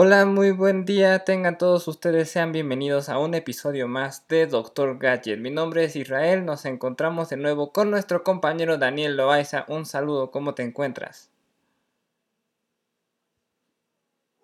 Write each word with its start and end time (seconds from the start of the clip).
Hola, 0.00 0.26
muy 0.26 0.52
buen 0.52 0.84
día, 0.84 1.24
tengan 1.24 1.58
todos 1.58 1.88
ustedes, 1.88 2.30
sean 2.30 2.52
bienvenidos 2.52 3.08
a 3.08 3.18
un 3.18 3.34
episodio 3.34 3.88
más 3.88 4.28
de 4.28 4.46
Doctor 4.46 4.96
Gadget. 4.96 5.40
Mi 5.40 5.50
nombre 5.50 5.82
es 5.82 5.96
Israel, 5.96 6.44
nos 6.44 6.66
encontramos 6.66 7.30
de 7.30 7.36
nuevo 7.36 7.72
con 7.72 7.90
nuestro 7.90 8.22
compañero 8.22 8.78
Daniel 8.78 9.16
Loaiza. 9.16 9.66
Un 9.68 9.86
saludo, 9.86 10.30
¿cómo 10.30 10.54
te 10.54 10.62
encuentras? 10.62 11.32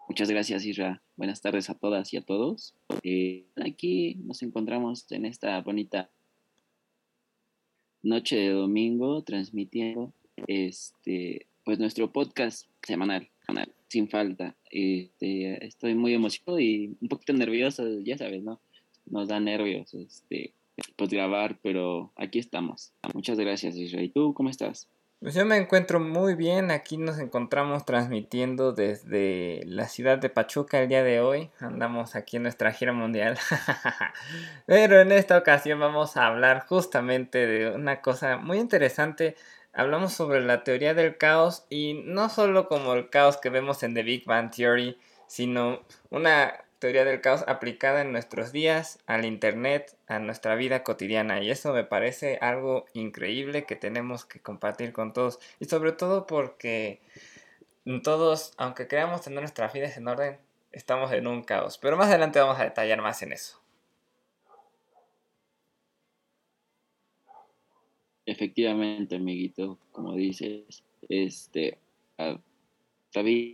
Muchas 0.09 0.29
gracias, 0.29 0.65
Israel. 0.65 0.99
Buenas 1.15 1.41
tardes 1.41 1.71
a 1.71 1.75
todas 1.75 2.13
y 2.13 2.17
a 2.17 2.23
todos. 2.23 2.75
Eh, 3.05 3.47
aquí 3.65 4.17
nos 4.25 4.43
encontramos 4.43 5.07
en 5.13 5.25
esta 5.25 5.61
bonita 5.61 6.11
noche 8.03 8.35
de 8.35 8.51
domingo 8.51 9.23
transmitiendo 9.23 10.13
este 10.49 11.47
pues 11.65 11.79
nuestro 11.79 12.11
podcast 12.13 12.67
semanal, 12.83 13.31
semanal 13.47 13.73
sin 13.95 14.09
falta. 14.09 14.57
Este, 14.71 15.65
estoy 15.65 15.95
muy 15.95 16.15
emocionado 16.15 16.59
y 16.59 16.97
un 17.01 17.09
poquito 17.09 17.33
nervioso, 17.33 18.01
ya 18.01 18.19
sabes, 18.19 18.43
¿no? 18.43 18.61
Nos 19.07 19.29
da 19.29 19.39
nervios 19.39 19.95
este, 19.95 20.53
pues 20.97 21.11
grabar, 21.11 21.59
pero 21.63 22.13
aquí 22.17 22.41
estamos. 22.41 22.93
Muchas 23.15 23.39
gracias, 23.39 23.77
Israel. 23.77 24.07
¿Y 24.07 24.09
tú 24.09 24.35
cómo 24.35 24.51
estás? 24.51 24.89
Pues 25.21 25.37
yo 25.37 25.47
me 25.47 25.57
encuentro 25.57 26.01
muy 26.01 26.35
bien, 26.35 26.73
aquí 26.73 26.99
nos 26.99 27.19
encontramos 27.19 27.87
transmitiendo 27.87 28.73
desde 28.73 29.63
la 29.65 29.89
ciudad 29.89 30.19
de 30.19 30.29
Pachuca 30.29 30.83
el 30.83 30.89
día 30.89 31.03
de 31.03 31.21
hoy, 31.21 31.51
andamos 31.61 32.15
aquí 32.15 32.37
en 32.37 32.43
nuestra 32.43 32.73
gira 32.73 32.93
mundial, 32.93 33.39
pero 34.67 35.01
en 35.01 35.13
esta 35.13 35.39
ocasión 35.39 35.81
vamos 35.81 36.19
a 36.19 36.27
hablar 36.27 36.67
justamente 36.67 37.47
de 37.47 37.71
una 37.71 38.03
cosa 38.03 38.37
muy 38.37 38.59
interesante 38.59 39.35
hablamos 39.75 40.13
sobre 40.13 40.41
la 40.41 40.65
teoría 40.65 40.95
del 40.95 41.17
caos 41.17 41.67
y 41.69 42.03
no 42.05 42.29
solo 42.29 42.69
como 42.69 42.95
el 42.95 43.11
caos 43.11 43.37
que 43.37 43.51
vemos 43.51 43.83
en 43.83 43.95
The 43.95 44.03
Big 44.03 44.25
Bang 44.25 44.51
Theory, 44.55 44.99
sino 45.27 45.83
una 46.11 46.65
teoría 46.79 47.05
del 47.05 47.21
caos 47.21 47.45
aplicada 47.47 48.03
en 48.03 48.13
nuestros 48.13 48.53
días, 48.53 48.99
al 49.07 49.25
Internet, 49.25 49.97
a 50.07 50.19
nuestra 50.19 50.55
vida 50.55 50.83
cotidiana. 50.83 51.41
Y 51.43 51.51
eso 51.51 51.73
me 51.73 51.85
parece 51.85 52.39
algo 52.41 52.87
increíble 52.93 53.65
que 53.65 53.75
tenemos 53.75 54.25
que 54.25 54.41
compartir 54.41 54.93
con 54.93 55.13
todos. 55.13 55.39
Y 55.61 55.65
sobre 55.65 55.93
todo 55.93 56.27
porque 56.27 57.01
todos, 58.03 58.53
aunque 58.59 58.87
creamos 58.87 59.23
tener 59.23 59.41
nuestras 59.41 59.73
vidas 59.73 59.97
en 59.97 60.09
orden, 60.09 60.39
estamos 60.73 61.11
en 61.13 61.27
un 61.27 61.43
caos. 61.43 61.79
Pero 61.79 61.97
más 61.97 62.09
adelante 62.09 62.39
vamos 62.39 62.61
a 62.61 62.65
detallar 62.65 63.01
más 63.01 63.23
en 63.23 63.33
eso. 63.33 63.64
Efectivamente, 68.27 69.17
amiguito, 69.17 69.79
como 69.93 70.15
dices, 70.15 70.83
este, 71.09 71.77
a, 72.17 72.41
en 73.15 73.53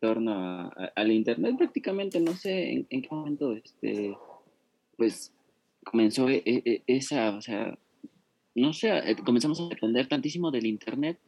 torno 0.00 0.70
al 0.96 1.12
internet 1.12 1.56
prácticamente, 1.56 2.20
no 2.20 2.34
sé 2.34 2.84
en, 2.88 3.02
qué 3.02 3.08
momento, 3.10 3.52
este, 3.52 4.14
pues 4.96 5.32
comenzó 5.84 6.28
e, 6.28 6.42
e, 6.44 6.82
esa, 6.86 7.36
o 7.36 7.40
sea, 7.40 7.78
no 8.54 8.72
sé, 8.72 8.90
eh, 8.98 9.16
comenzamos 9.24 9.60
a 9.60 9.66
aprender 9.66 10.08
tantísimo 10.08 10.50
del 10.50 10.66
internet, 10.66 11.18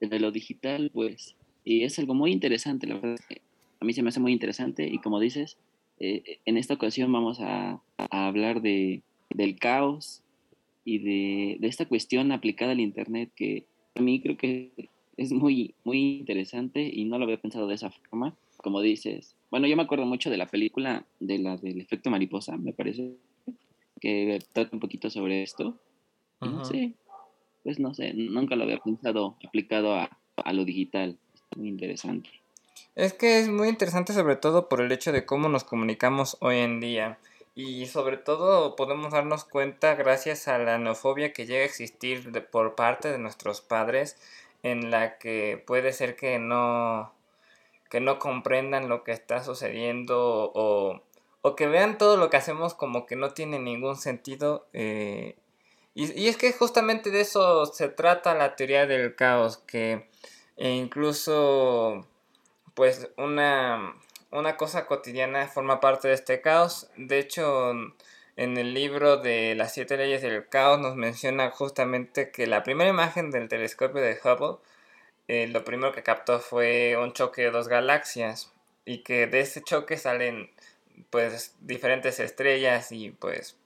de 0.00 0.20
lo 0.20 0.30
digital, 0.30 0.90
pues, 0.92 1.36
y 1.64 1.84
es 1.84 1.98
algo 1.98 2.14
muy 2.14 2.32
interesante, 2.32 2.86
la 2.86 2.98
verdad, 2.98 3.18
a 3.80 3.84
mí 3.84 3.92
se 3.92 4.02
me 4.02 4.08
hace 4.08 4.20
muy 4.20 4.32
interesante 4.32 4.86
y 4.86 4.98
como 4.98 5.20
dices, 5.20 5.56
eh, 6.00 6.40
en 6.44 6.56
esta 6.56 6.74
ocasión 6.74 7.12
vamos 7.12 7.40
a, 7.40 7.80
a 7.96 8.26
hablar 8.26 8.60
de, 8.60 9.02
del 9.30 9.58
caos, 9.58 10.22
y 10.88 10.98
de, 11.58 11.68
esta 11.68 11.84
cuestión 11.84 12.32
aplicada 12.32 12.72
al 12.72 12.80
Internet 12.80 13.30
que 13.36 13.66
a 13.94 14.00
mí 14.00 14.22
creo 14.22 14.38
que 14.38 14.88
es 15.18 15.32
muy, 15.32 15.74
muy 15.84 16.18
interesante 16.20 16.80
y 16.90 17.04
no 17.04 17.18
lo 17.18 17.24
había 17.24 17.40
pensado 17.40 17.66
de 17.66 17.74
esa 17.74 17.90
forma. 17.90 18.34
Como 18.56 18.80
dices, 18.80 19.36
bueno, 19.50 19.66
yo 19.66 19.76
me 19.76 19.82
acuerdo 19.82 20.06
mucho 20.06 20.30
de 20.30 20.38
la 20.38 20.46
película 20.46 21.04
de 21.20 21.38
la 21.38 21.58
del 21.58 21.80
efecto 21.80 22.08
mariposa, 22.08 22.56
me 22.56 22.72
parece, 22.72 23.16
que 24.00 24.38
trata 24.52 24.70
un 24.72 24.80
poquito 24.80 25.10
sobre 25.10 25.42
esto. 25.42 25.76
No 26.40 26.64
sé, 26.64 26.94
pues 27.64 27.78
no 27.78 27.92
sé, 27.92 28.14
nunca 28.14 28.56
lo 28.56 28.64
había 28.64 28.78
pensado 28.78 29.36
aplicado 29.46 29.94
a, 29.94 30.18
a 30.36 30.52
lo 30.54 30.64
digital. 30.64 31.18
Es 31.50 31.58
muy 31.58 31.68
interesante. 31.68 32.30
Es 32.94 33.12
que 33.12 33.40
es 33.40 33.48
muy 33.48 33.68
interesante 33.68 34.14
sobre 34.14 34.36
todo 34.36 34.68
por 34.68 34.80
el 34.80 34.90
hecho 34.90 35.12
de 35.12 35.26
cómo 35.26 35.50
nos 35.50 35.64
comunicamos 35.64 36.38
hoy 36.40 36.56
en 36.56 36.80
día. 36.80 37.18
Y 37.58 37.86
sobre 37.86 38.18
todo 38.18 38.76
podemos 38.76 39.10
darnos 39.10 39.44
cuenta 39.44 39.96
gracias 39.96 40.46
a 40.46 40.58
la 40.58 40.78
neofobia 40.78 41.32
que 41.32 41.44
llega 41.44 41.62
a 41.62 41.66
existir 41.66 42.48
por 42.52 42.76
parte 42.76 43.10
de 43.10 43.18
nuestros 43.18 43.62
padres 43.62 44.16
en 44.62 44.92
la 44.92 45.18
que 45.18 45.60
puede 45.66 45.92
ser 45.92 46.14
que 46.14 46.38
no 46.38 47.12
que 47.90 47.98
no 47.98 48.20
comprendan 48.20 48.88
lo 48.88 49.02
que 49.02 49.10
está 49.10 49.42
sucediendo 49.42 50.52
o, 50.54 51.02
que 51.56 51.66
vean 51.66 51.98
todo 51.98 52.16
lo 52.16 52.30
que 52.30 52.36
hacemos 52.36 52.74
como 52.74 53.06
que 53.06 53.16
no 53.16 53.30
tiene 53.30 53.58
ningún 53.58 53.96
sentido 53.96 54.68
eh, 54.72 55.34
y, 55.96 56.12
y, 56.16 56.28
es 56.28 56.36
que 56.36 56.52
justamente 56.52 57.10
de 57.10 57.22
eso 57.22 57.66
se 57.66 57.88
trata 57.88 58.36
la 58.36 58.54
teoría 58.54 58.86
del 58.86 59.16
caos 59.16 59.58
que 59.58 60.08
e 60.56 60.70
incluso 60.70 62.06
pues 62.74 63.10
una 63.16 63.96
una 64.30 64.56
cosa 64.56 64.86
cotidiana 64.86 65.48
forma 65.48 65.80
parte 65.80 66.08
de 66.08 66.14
este 66.14 66.40
caos. 66.40 66.90
De 66.96 67.18
hecho, 67.18 67.72
en 68.36 68.56
el 68.56 68.74
libro 68.74 69.16
de 69.16 69.54
las 69.54 69.74
siete 69.74 69.96
leyes 69.96 70.22
del 70.22 70.48
caos 70.48 70.78
nos 70.80 70.96
menciona 70.96 71.50
justamente 71.50 72.30
que 72.30 72.46
la 72.46 72.62
primera 72.62 72.90
imagen 72.90 73.30
del 73.30 73.48
telescopio 73.48 74.00
de 74.00 74.18
Hubble, 74.22 74.58
eh, 75.28 75.48
lo 75.48 75.64
primero 75.64 75.92
que 75.92 76.02
captó 76.02 76.40
fue 76.40 76.96
un 76.96 77.12
choque 77.12 77.42
de 77.42 77.50
dos 77.50 77.68
galaxias 77.68 78.52
y 78.84 78.98
que 78.98 79.26
de 79.26 79.40
ese 79.40 79.62
choque 79.62 79.96
salen 79.96 80.50
pues 81.10 81.54
diferentes 81.60 82.20
estrellas 82.20 82.92
y 82.92 83.10
pues 83.10 83.56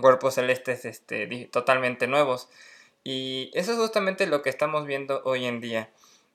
cuerpos 0.00 0.34
celestes 0.34 0.84
este, 0.84 1.48
totalmente 1.50 2.06
nuevos. 2.06 2.48
Y 3.04 3.50
eso 3.54 3.72
es 3.72 3.78
justamente 3.78 4.26
lo 4.26 4.42
que 4.42 4.50
estamos 4.50 4.86
viendo 4.86 5.22
hoy 5.24 5.44
en 5.46 5.60
día. 5.60 5.90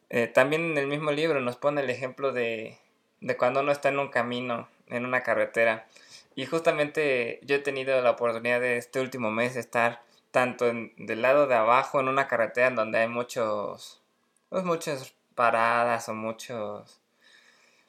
Eh, 0.10 0.28
también 0.28 0.64
en 0.72 0.78
el 0.78 0.88
mismo 0.88 1.12
libro 1.12 1.42
nos 1.42 1.58
pone 1.58 1.82
el 1.82 1.90
ejemplo 1.90 2.32
de, 2.32 2.78
de 3.22 3.38
cuando 3.38 3.62
uno 3.62 3.72
está 3.72 3.90
en 3.90 4.00
un 4.00 4.10
camino, 4.10 4.68
en 4.88 5.06
una 5.06 5.22
carretera. 5.22 5.88
Y 6.36 6.46
justamente 6.46 7.40
yo 7.44 7.58
he 7.58 7.60
tenido 7.60 8.02
la 8.02 8.12
oportunidad 8.12 8.62
de 8.62 8.78
este 8.78 9.02
último 9.02 9.32
mes 9.32 9.56
estar 9.56 10.02
tanto 10.32 10.68
en, 10.68 10.94
del 10.98 11.22
lado 11.22 11.48
de 11.48 11.56
abajo 11.56 12.00
en 12.00 12.08
una 12.08 12.28
carretera 12.28 12.68
en 12.68 12.76
donde 12.76 13.00
hay 13.00 13.08
muchos, 13.08 14.02
pues 14.50 14.64
muchas 14.64 15.14
paradas 15.36 16.08
o 16.10 16.14
muchos, 16.14 17.00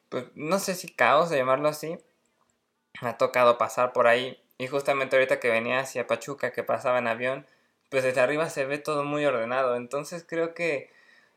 pues 0.09 0.25
no 0.35 0.59
sé 0.59 0.75
si 0.75 0.89
caos 0.89 1.31
de 1.31 1.39
llamarlo 1.39 1.69
así. 1.69 1.99
Me 3.03 3.09
ha 3.11 3.19
tocado 3.19 3.57
pasar 3.59 3.93
por 3.93 4.07
ahí 4.07 4.39
y 4.59 4.67
justamente 4.67 5.17
ahorita 5.17 5.41
que 5.41 5.51
venía 5.51 5.81
hacia 5.81 6.07
Pachuca, 6.07 6.53
que 6.53 6.63
pasaba 6.63 6.99
en 6.99 7.07
avión, 7.07 7.47
pues 7.89 8.05
desde 8.05 8.21
arriba 8.21 8.51
se 8.51 8.67
ve 8.67 8.79
todo 8.79 9.05
muy 9.05 9.25
ordenado. 9.25 9.77
Entonces 9.77 10.25
creo 10.29 10.55
que 10.55 10.91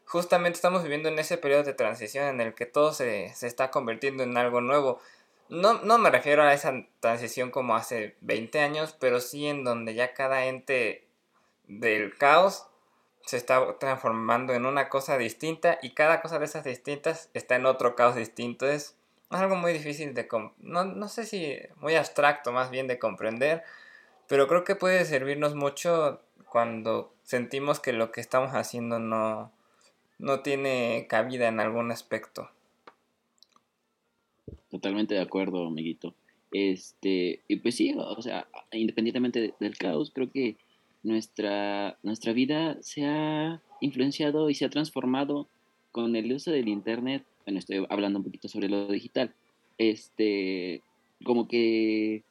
justamente 0.05 0.57
estamos 0.57 0.83
viviendo 0.83 1.09
en 1.09 1.19
ese 1.19 1.37
periodo 1.37 1.63
de 1.63 1.73
transición 1.73 2.25
en 2.25 2.41
el 2.41 2.53
que 2.53 2.65
todo 2.65 2.93
se, 2.93 3.25
está 3.25 3.71
convirtiendo 3.71 4.23
en 4.23 4.37
algo 4.37 4.61
nuevo. 4.61 4.99
No, 5.49 5.73
no 5.81 5.97
me 5.97 6.09
refiero 6.09 6.43
a 6.43 6.53
esa 6.53 6.73
transición 6.99 7.51
como 7.51 7.75
hace 7.75 8.15
20 8.21 8.59
años, 8.59 8.95
pero 8.99 9.19
sí 9.19 9.47
en 9.47 9.63
donde 9.63 9.93
ya 9.93 10.13
cada 10.13 10.45
ente 10.45 11.07
del 11.67 12.17
caos 12.17 12.67
se 13.25 13.37
está 13.37 13.77
transformando 13.79 14.53
en 14.53 14.65
una 14.65 14.89
cosa 14.89 15.17
distinta 15.17 15.79
y 15.81 15.91
cada 15.91 16.21
cosa 16.21 16.39
de 16.39 16.45
esas 16.45 16.63
distintas 16.63 17.29
está 17.33 17.55
en 17.55 17.65
otro 17.65 17.95
caos 17.95 18.15
distinto. 18.15 18.67
Es 18.67 18.97
algo 19.29 19.55
muy 19.55 19.73
difícil 19.73 20.13
de... 20.13 20.27
No, 20.59 20.85
no 20.85 21.07
sé 21.07 21.25
si 21.25 21.57
muy 21.77 21.95
abstracto 21.95 22.51
más 22.51 22.69
bien 22.69 22.87
de 22.87 22.99
comprender, 22.99 23.63
pero 24.27 24.47
creo 24.47 24.63
que 24.63 24.75
puede 24.75 25.05
servirnos 25.05 25.55
mucho 25.55 26.21
cuando 26.49 27.13
sentimos 27.23 27.79
que 27.79 27.93
lo 27.93 28.11
que 28.11 28.21
estamos 28.21 28.53
haciendo 28.53 28.99
no, 28.99 29.51
no 30.19 30.41
tiene 30.41 31.07
cabida 31.09 31.47
en 31.47 31.59
algún 31.59 31.91
aspecto. 31.91 32.49
Totalmente 34.69 35.15
de 35.15 35.21
acuerdo, 35.21 35.67
amiguito. 35.67 36.13
Este, 36.51 37.41
y 37.47 37.55
pues 37.57 37.75
sí, 37.75 37.93
o 37.97 38.21
sea, 38.21 38.47
independientemente 38.71 39.53
del 39.59 39.77
caos, 39.77 40.11
creo 40.13 40.31
que 40.31 40.55
nuestra, 41.01 41.97
nuestra 42.03 42.33
vida 42.33 42.77
se 42.81 43.05
ha 43.05 43.61
influenciado 43.81 44.49
y 44.49 44.55
se 44.55 44.65
ha 44.65 44.69
transformado 44.69 45.47
con 45.91 46.15
el 46.15 46.31
uso 46.31 46.51
del 46.51 46.67
internet. 46.67 47.23
Bueno, 47.45 47.59
estoy 47.59 47.85
hablando 47.89 48.19
un 48.19 48.25
poquito 48.25 48.47
sobre 48.47 48.69
lo 48.69 48.87
digital. 48.87 49.33
Este, 49.77 50.81
como 51.23 51.47
que 51.47 52.23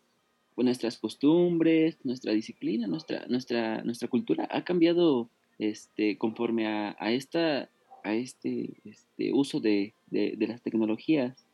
nuestras 0.56 0.98
costumbres, 0.98 1.98
nuestra 2.04 2.32
disciplina, 2.32 2.86
nuestra, 2.86 3.26
nuestra, 3.26 3.82
nuestra 3.82 4.08
cultura 4.08 4.48
ha 4.50 4.64
cambiado 4.64 5.28
este, 5.70 6.18
conforme 6.18 6.66
a, 6.66 6.96
esta 7.12 7.68
a 8.04 8.14
este, 8.14 8.70
este 8.84 9.32
uso 9.32 9.60
de, 9.60 9.94
las 10.10 10.62
tecnologías, 10.62 11.46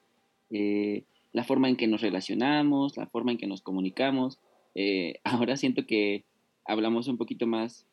eh, 0.51 1.05
la 1.33 1.45
forma 1.45 1.69
en 1.69 1.77
que 1.77 1.87
nos 1.87 2.01
relacionamos, 2.01 2.97
la 2.97 3.07
forma 3.07 3.33
en 3.33 3.39
que 3.39 3.47
nos 3.47 3.61
comunicamos. 3.61 4.39
Eh, 4.75 5.21
ahora 5.25 5.57
siento 5.57 5.87
que 5.87 6.25
hablamos 6.65 7.09
un 7.09 7.19
poquito 7.19 7.47
más 7.47 7.87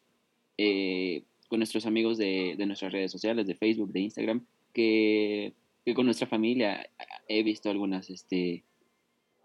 eh, 0.58 1.24
con 1.50 1.60
nuestros 1.60 1.86
amigos 1.86 2.18
de, 2.18 2.56
nuestras 2.66 2.94
redes 2.94 3.12
sociales, 3.12 3.46
de 3.46 3.56
Facebook, 3.56 3.92
de 3.92 4.00
Instagram, 4.02 4.46
que 4.74 5.54
que 5.86 5.94
con 5.94 6.06
nuestra 6.06 6.28
familia 6.28 6.90
he 7.28 7.44
visto 7.44 7.70
algunas 7.70 8.10
este, 8.10 8.64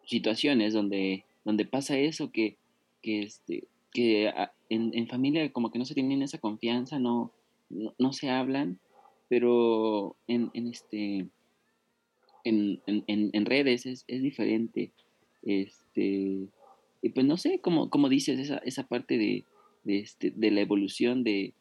situaciones 0.06 0.72
donde, 0.72 1.24
donde 1.44 1.66
pasa 1.66 1.98
eso, 1.98 2.32
que, 2.32 2.56
que, 3.02 3.22
este, 3.22 3.64
que 3.92 4.32
en, 4.70 4.92
en, 4.94 5.06
familia 5.08 5.52
como 5.52 5.70
que 5.70 5.78
no 5.78 5.84
se 5.84 5.94
tienen 5.94 6.22
esa 6.22 6.38
confianza, 6.38 6.98
no, 6.98 7.32
no, 7.68 8.12
se 8.12 8.30
hablan, 8.30 8.78
pero 9.28 10.16
en, 10.26 10.50
en 10.54 10.68
este, 10.68 11.26
en, 12.44 12.80
en, 12.86 13.46
redes 13.46 13.84
es, 13.84 14.04
es, 14.08 14.22
diferente. 14.22 14.92
Este, 15.42 16.48
y 17.02 17.08
pues 17.10 17.26
no 17.26 17.36
sé, 17.36 17.58
como, 17.60 17.90
como 17.90 18.08
dices, 18.08 18.38
esa, 18.38 18.58
esa 18.58 18.86
parte 18.88 19.18
de, 19.18 19.44
este, 19.84 20.30
de 20.30 20.50
la 20.50 20.60
evolución 20.60 21.24
de, 21.24 21.52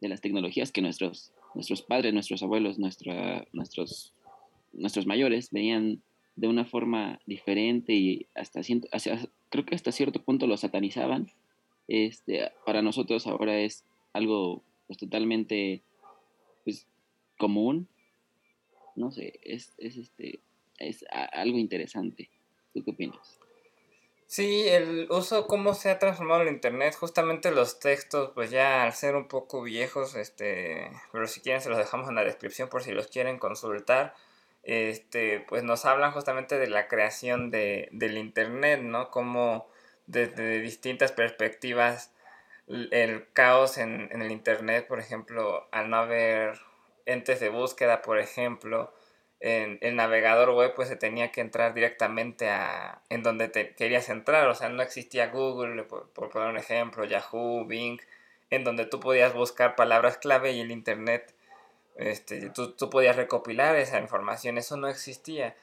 de, 0.00 0.08
las 0.08 0.20
tecnologías 0.20 0.70
que 0.72 0.82
nuestros, 0.82 1.32
nuestros 1.54 1.82
padres, 1.82 2.12
nuestros 2.12 2.42
abuelos, 2.42 2.78
nuestra, 2.78 3.46
nuestros, 3.52 4.12
nuestros 4.72 5.06
mayores 5.06 5.50
veían 5.50 6.02
de 6.36 6.46
una 6.46 6.64
forma 6.64 7.20
diferente 7.26 7.94
y 7.94 8.26
hasta, 8.34 8.60
hacia, 8.92 9.28
creo 9.48 9.66
que 9.66 9.74
hasta 9.74 9.90
cierto 9.90 10.22
punto 10.22 10.46
lo 10.46 10.56
satanizaban. 10.56 11.30
Este, 11.88 12.52
para 12.66 12.82
nosotros 12.82 13.26
ahora 13.26 13.58
es 13.58 13.84
algo 14.12 14.62
pues, 14.86 14.98
totalmente 14.98 15.82
pues, 16.64 16.86
común. 17.38 17.88
No 18.94 19.10
sé, 19.10 19.40
es, 19.42 19.72
es, 19.78 19.96
este, 19.96 20.40
es 20.78 21.04
algo 21.10 21.58
interesante. 21.58 22.30
¿Tú 22.74 22.84
qué 22.84 22.90
opinas? 22.90 23.38
Sí, 24.26 24.68
el 24.68 25.06
uso, 25.10 25.46
cómo 25.46 25.72
se 25.72 25.88
ha 25.88 25.98
transformado 25.98 26.42
el 26.42 26.48
internet, 26.48 26.94
justamente 26.94 27.50
los 27.50 27.80
textos, 27.80 28.32
pues 28.34 28.50
ya 28.50 28.82
al 28.82 28.92
ser 28.92 29.16
un 29.16 29.26
poco 29.26 29.62
viejos, 29.62 30.14
este, 30.16 30.90
pero 31.12 31.26
si 31.26 31.40
quieren 31.40 31.62
se 31.62 31.70
los 31.70 31.78
dejamos 31.78 32.10
en 32.10 32.14
la 32.14 32.24
descripción 32.24 32.68
por 32.68 32.82
si 32.82 32.92
los 32.92 33.06
quieren 33.06 33.38
consultar, 33.38 34.14
este, 34.64 35.40
pues 35.48 35.62
nos 35.62 35.86
hablan 35.86 36.12
justamente 36.12 36.58
de 36.58 36.68
la 36.68 36.88
creación 36.88 37.50
de, 37.50 37.88
del 37.90 38.18
internet, 38.18 38.82
¿no? 38.82 39.10
Como 39.10 39.66
desde 40.08 40.60
distintas 40.60 41.12
perspectivas 41.12 42.12
el 42.66 43.30
caos 43.32 43.78
en, 43.78 44.10
el 44.10 44.30
internet, 44.30 44.86
por 44.88 44.98
ejemplo, 44.98 45.68
al 45.70 45.90
no 45.90 45.98
haber 45.98 46.58
entes 47.06 47.40
de 47.40 47.50
búsqueda, 47.50 48.02
por 48.02 48.18
ejemplo, 48.18 48.92
en 49.40 49.78
el 49.82 49.96
navegador 49.96 50.50
web 50.50 50.74
pues 50.74 50.88
se 50.88 50.96
tenía 50.96 51.30
que 51.30 51.40
entrar 51.40 51.72
directamente 51.72 52.50
a 52.50 53.02
en 53.08 53.22
donde 53.22 53.48
te 53.48 53.74
querías 53.74 54.08
entrar, 54.08 54.48
o 54.48 54.54
sea, 54.54 54.68
no 54.68 54.82
existía 54.82 55.28
Google, 55.28 55.84
por, 55.84 56.10
poner 56.12 56.48
un 56.48 56.58
ejemplo, 56.58 57.04
Yahoo, 57.04 57.66
Bing, 57.66 58.00
en 58.50 58.64
donde 58.64 58.86
tú 58.86 59.00
podías 59.00 59.34
buscar 59.34 59.76
palabras 59.76 60.18
clave 60.18 60.52
y 60.52 60.60
el 60.60 60.70
internet, 60.70 61.34
este, 61.96 62.50
tú, 62.50 62.72
tú 62.72 62.90
podías 62.90 63.16
recopilar 63.16 63.76
esa 63.76 63.98
información, 63.98 64.58
eso 64.58 64.76
no 64.76 64.88
existía. 64.88 65.54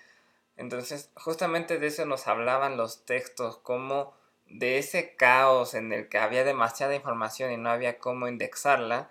Entonces, 0.57 1.12
justamente 1.15 1.80
de 1.80 1.88
eso 1.88 2.06
nos 2.06 2.27
hablaban 2.27 2.77
los 2.77 3.06
textos, 3.06 3.57
como 3.57 4.13
de 4.47 4.77
ese 4.77 5.15
caos 5.15 5.74
en 5.74 5.92
el 5.92 6.09
que 6.09 6.18
había 6.18 6.44
demasiada 6.44 6.95
información 6.95 7.51
y 7.51 7.57
no 7.57 7.69
había 7.69 8.00
cómo 8.00 8.27
indexarla, 8.27 9.09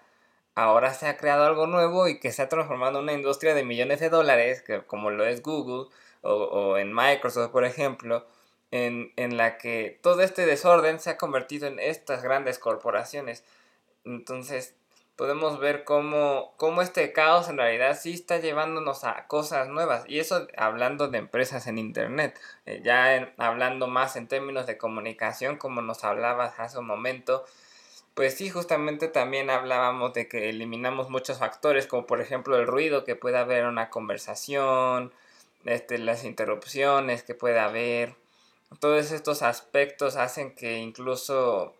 ahora 0.55 0.95
se 0.95 1.07
ha 1.09 1.17
creado 1.17 1.45
algo 1.45 1.67
nuevo 1.67 2.09
y 2.09 2.21
que 2.21 2.33
se 2.33 2.43
ha 2.43 2.49
transformado 2.49 2.99
en 2.99 3.05
una 3.05 3.13
industria 3.13 3.55
de 3.55 3.65
millones 3.65 4.01
de 4.01 4.11
dólares, 4.11 4.63
que, 4.63 4.83
como 4.83 5.11
lo 5.11 5.25
es 5.25 5.43
Google 5.43 5.89
o, 6.23 6.79
en 6.79 6.95
Microsoft, 6.95 7.51
por 7.51 7.65
ejemplo, 7.65 8.27
en, 8.71 9.13
en, 9.17 9.37
la 9.37 9.59
que 9.59 9.99
todo 10.03 10.23
este 10.23 10.47
desorden 10.47 10.99
se 11.01 11.11
ha 11.11 11.17
convertido 11.19 11.67
en 11.67 11.79
estas 11.79 12.23
grandes 12.23 12.59
corporaciones. 12.59 13.45
Entonces, 14.05 14.75
podemos 15.17 15.61
ver 15.61 15.85
cómo, 15.85 16.55
cómo 16.57 16.83
este 16.83 17.13
caos 17.13 17.49
en 17.49 17.59
realidad 17.59 17.99
sí 18.01 18.13
está 18.15 18.39
llevándonos 18.39 19.05
a 19.05 19.27
cosas 19.27 19.69
nuevas. 19.69 20.05
Y 20.09 20.19
eso 20.19 20.47
hablando 20.57 21.09
de 21.09 21.19
empresas 21.19 21.67
en 21.67 21.79
Internet. 21.79 22.39
Eh, 22.67 22.81
ya 22.85 23.33
hablando 23.39 23.87
más 23.87 24.17
en 24.17 24.29
términos 24.29 24.67
de 24.67 24.79
comunicación, 24.79 25.57
como 25.57 25.83
nos 25.83 26.05
hablabas 26.05 26.59
hace 26.59 26.79
un 26.79 26.87
momento, 26.87 27.45
pues 28.15 28.35
sí, 28.35 28.51
justamente 28.51 29.09
también 29.09 29.51
hablábamos 29.51 30.15
de 30.15 30.29
que 30.29 30.49
eliminamos 30.49 31.11
muchos 31.11 31.39
factores, 31.39 31.87
como 31.87 32.07
por 32.07 32.21
ejemplo 32.21 32.57
el 32.57 32.67
ruido 32.67 33.05
que 33.05 33.17
puede 33.17 33.39
haber 33.39 33.61
en 33.61 33.67
una 33.67 33.91
conversación, 33.91 35.13
este, 35.65 35.99
las 35.99 36.25
interrupciones 36.25 37.23
que 37.25 37.35
puede 37.35 37.59
haber. 37.61 38.15
Todos 38.81 39.13
estos 39.13 39.43
aspectos 39.43 40.17
hacen 40.17 40.55
que 40.55 40.79
incluso 40.79 41.75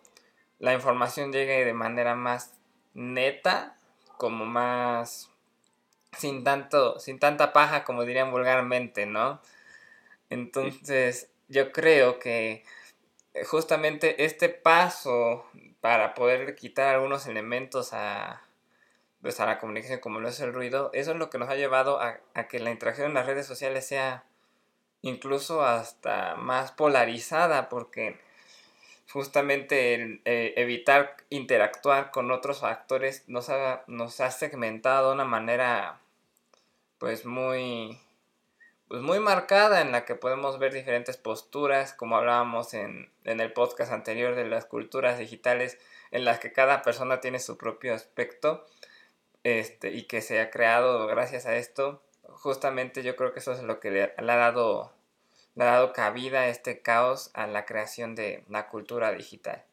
la 0.59 0.73
información 0.73 1.31
llegue 1.33 1.65
de 1.65 1.73
manera 1.73 2.15
más 2.15 2.51
neta, 2.95 3.77
como 4.17 4.45
más 4.45 5.29
sin 6.17 6.43
tanto, 6.43 6.99
sin 6.99 7.19
tanta 7.19 7.53
paja, 7.53 7.83
como 7.83 8.03
dirían 8.03 8.31
vulgarmente, 8.31 9.05
¿no? 9.05 9.41
Entonces, 10.29 11.29
yo 11.47 11.71
creo 11.71 12.19
que 12.19 12.63
justamente 13.43 14.25
este 14.25 14.49
paso 14.49 15.45
para 15.81 16.13
poder 16.13 16.55
quitar 16.55 16.95
algunos 16.95 17.27
elementos 17.27 17.93
a, 17.93 18.41
pues, 19.21 19.39
a 19.39 19.45
la 19.45 19.59
comunicación 19.59 19.99
como 19.99 20.19
lo 20.19 20.29
es 20.29 20.39
el 20.39 20.53
ruido, 20.53 20.89
eso 20.93 21.11
es 21.11 21.17
lo 21.17 21.29
que 21.29 21.37
nos 21.37 21.49
ha 21.49 21.55
llevado 21.55 21.99
a, 22.01 22.19
que 22.47 22.59
la 22.59 22.71
interacción 22.71 23.07
en 23.07 23.13
las 23.13 23.25
redes 23.25 23.45
sociales 23.45 23.85
sea 23.85 24.23
incluso 25.01 25.63
hasta 25.63 26.35
más 26.35 26.71
polarizada 26.71 27.69
porque 27.69 28.19
justamente 29.15 30.19
eh, 30.25 30.53
evitar 30.57 31.15
interactuar 31.29 32.11
con 32.11 32.31
otros 32.31 32.63
actores 32.63 33.23
nos 33.27 33.47
ha, 33.47 33.85
nos 33.87 34.19
ha 34.19 34.29
segmentado 34.29 35.07
de 35.07 35.13
una 35.13 35.23
manera 35.23 36.01
pues 36.97 37.25
muy 37.25 37.97
pues 38.89 39.01
muy 39.01 39.21
marcada 39.21 39.79
en 39.79 39.93
la 39.93 40.03
que 40.03 40.15
podemos 40.15 40.59
ver 40.59 40.73
diferentes 40.73 41.15
posturas, 41.15 41.93
como 41.93 42.17
hablábamos 42.17 42.73
en, 42.73 43.09
el 43.23 43.53
podcast 43.53 43.93
anterior 43.93 44.35
de 44.35 44.43
las 44.43 44.65
culturas 44.65 45.17
digitales, 45.17 45.79
en 46.11 46.25
las 46.25 46.39
que 46.39 46.51
cada 46.51 46.81
persona 46.81 47.21
tiene 47.21 47.39
su 47.39 47.57
propio 47.57 47.93
aspecto 47.93 48.65
este, 49.45 49.91
y 49.91 50.03
que 50.07 50.19
se 50.19 50.41
ha 50.41 50.49
creado 50.49 51.07
gracias 51.07 51.45
a 51.45 51.55
esto. 51.55 52.03
Justamente 52.23 53.01
yo 53.01 53.15
creo 53.15 53.31
que 53.31 53.39
eso 53.39 53.53
es 53.53 53.63
lo 53.63 53.79
que 53.79 53.91
le, 53.91 54.03
ha, 54.17 54.35
dado, 54.35 54.91
ha 55.63 55.65
dado 55.65 55.93
cabida 55.93 56.41
a 56.41 56.49
este 56.49 56.81
caos 56.81 57.31
a 57.33 57.47
la 57.47 57.65
creación 57.65 58.15
de 58.15 58.43
la 58.49 58.67
cultura 58.69 59.13
digital. 59.13 59.63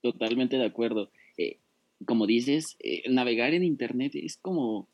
Totalmente 0.00 0.56
de 0.56 0.64
acuerdo. 0.64 1.10
Eh, 1.36 1.58
como 2.06 2.26
dices, 2.26 2.76
eh, 2.80 3.02
navegar 3.10 3.54
en 3.54 3.64
Internet 3.64 4.12
es 4.14 4.36
como, 4.36 4.88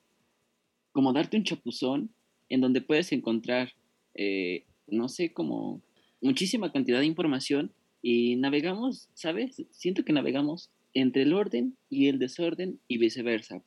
como 0.92 1.12
darte 1.12 1.36
un 1.36 1.44
chapuzón 1.44 2.10
en 2.48 2.60
donde 2.60 2.80
puedes 2.80 3.12
encontrar, 3.12 3.72
eh, 4.14 4.64
no 4.88 5.08
sé, 5.08 5.32
como 5.32 5.80
muchísima 6.20 6.72
cantidad 6.72 6.98
de 6.98 7.06
información 7.06 7.72
y 8.02 8.36
navegamos, 8.36 9.08
¿sabes? 9.14 9.62
Siento 9.70 10.04
que 10.04 10.12
navegamos 10.12 10.70
entre 10.92 11.22
el 11.22 11.32
orden 11.32 11.76
y 11.88 12.08
el 12.08 12.18
desorden 12.18 12.80
y 12.88 12.98
viceversa. 12.98 13.62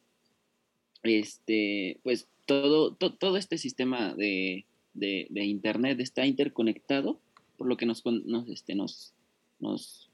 Este, 1.04 2.00
pues 2.04 2.28
todo, 2.46 2.96
todo 2.96 3.38
este 3.38 3.58
sistema 3.58 4.14
de, 4.14 4.66
de, 4.94 5.28
Internet 5.34 6.00
está 6.00 6.26
interconectado, 6.26 7.20
por 7.58 7.68
lo 7.68 7.78
que 7.78 7.86
nos, 7.86 8.04
nos, 8.06 8.48
este, 8.50 8.76
nos, 8.76 9.14
nos 9.60 10.10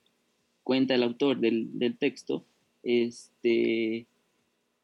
cuenta 0.64 0.96
el 0.96 1.04
autor 1.04 1.40
del, 1.40 1.78
del 1.78 1.98
texto. 1.98 2.46
Este, 2.84 4.06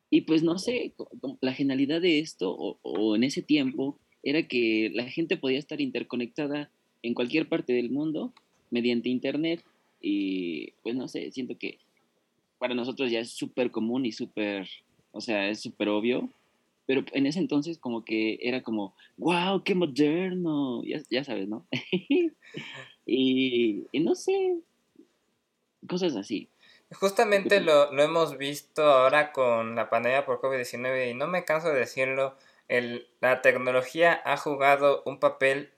y 0.09 0.21
pues 0.21 0.43
no 0.43 0.57
sé, 0.57 0.93
la 1.41 1.53
genialidad 1.53 2.01
de 2.01 2.19
esto, 2.19 2.77
o, 2.81 3.15
en 3.15 3.23
ese 3.23 3.41
tiempo, 3.41 3.97
era 4.23 4.47
que 4.47 4.91
la 4.93 5.09
gente 5.09 5.37
podía 5.37 5.59
estar 5.59 5.81
interconectada 5.81 6.69
en 7.03 7.13
cualquier 7.13 7.47
parte 7.47 7.73
del 7.73 7.89
mundo 7.89 8.33
mediante 8.71 9.09
Internet. 9.09 9.63
Y 10.01 10.71
pues 10.83 10.95
no 10.95 11.07
sé, 11.07 11.31
siento 11.31 11.57
que 11.57 11.79
para 12.59 12.75
nosotros 12.75 13.11
ya 13.11 13.19
es 13.19 13.31
súper 13.31 13.71
común 13.71 14.05
y 14.05 14.11
súper, 14.11 14.67
o 15.11 15.21
sea, 15.21 15.49
es 15.49 15.61
súper 15.61 15.89
obvio. 15.89 16.29
Pero 16.85 17.03
en 17.13 17.25
ese 17.25 17.39
entonces 17.39 17.77
como 17.79 18.05
que 18.05 18.37
era 18.41 18.61
como, 18.61 18.95
wow, 19.17 19.63
qué 19.63 19.75
moderno, 19.75 20.83
ya, 20.83 21.01
ya 21.09 21.23
sabes, 21.23 21.47
¿no? 21.47 21.65
y, 23.05 23.83
y 23.91 23.99
no 23.99 24.15
sé, 24.15 24.57
cosas 25.87 26.15
así. 26.15 26.49
Justamente 26.91 27.61
lo, 27.61 27.91
lo, 27.91 28.03
hemos 28.03 28.37
visto 28.37 28.83
ahora 28.83 29.31
con 29.31 29.75
la 29.75 29.89
pandemia 29.89 30.25
por 30.25 30.39
COVID-19 30.39 31.11
y 31.11 31.13
no 31.15 31.27
me 31.27 31.43
canso 31.43 31.69
de 31.69 31.79
decirlo, 31.79 32.35
el, 32.67 33.07
la 33.21 33.41
tecnología 33.41 34.21
ha 34.23 34.37
jugado 34.37 35.01
un 35.05 35.19
papel 35.19 35.71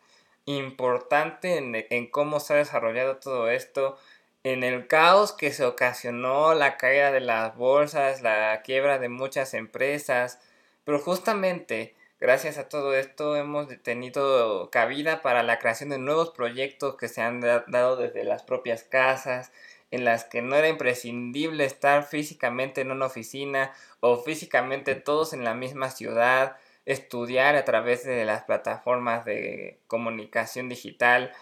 importante 0.45 1.57
en, 1.57 1.75
en, 1.89 2.07
cómo 2.07 2.39
se 2.39 2.53
ha 2.53 2.57
desarrollado 2.57 3.17
todo 3.17 3.49
esto, 3.49 3.97
en 4.43 4.63
el 4.63 4.87
caos 4.87 5.33
que 5.33 5.51
se 5.51 5.65
ocasionó, 5.65 6.53
la 6.53 6.77
caída 6.77 7.11
de 7.11 7.21
las 7.21 7.55
bolsas, 7.55 8.21
la 8.21 8.61
quiebra 8.63 8.99
de 8.99 9.09
muchas 9.09 9.53
empresas, 9.53 10.39
pero 10.87 10.99
justamente 10.99 11.95
gracias 12.17 12.57
a 12.57 12.69
todo 12.69 12.95
esto 12.95 13.35
hemos 13.35 13.67
tenido 13.83 14.71
cabida 14.71 15.21
para 15.21 15.43
la 15.43 15.59
creación 15.59 15.89
de 15.89 15.97
nuevos 15.97 16.29
proyectos 16.29 16.95
que 16.95 17.09
se 17.09 17.21
han 17.21 17.41
dado 17.41 17.97
desde 17.97 18.23
las 18.23 18.43
propias 18.43 18.83
casas, 18.83 19.51
en 19.91 20.05
las 20.05 20.23
que 20.23 20.41
no 20.41 20.55
era 20.55 20.69
imprescindible 20.69 21.65
estar 21.65 22.05
físicamente 22.05 22.79
en 22.79 22.91
una 22.91 23.07
oficina 23.07 23.73
o 23.99 24.23
físicamente 24.23 24.95
todos 24.95 25.33
en 25.33 25.43
la 25.43 25.53
misma 25.53 25.89
ciudad, 25.89 26.55
estudiar 26.85 27.57
a 27.57 27.65
través 27.65 28.05
de 28.05 28.23
las 28.23 28.43
plataformas 28.43 29.25
de 29.25 29.81
comunicación 29.87 30.69
digital. 30.69 31.33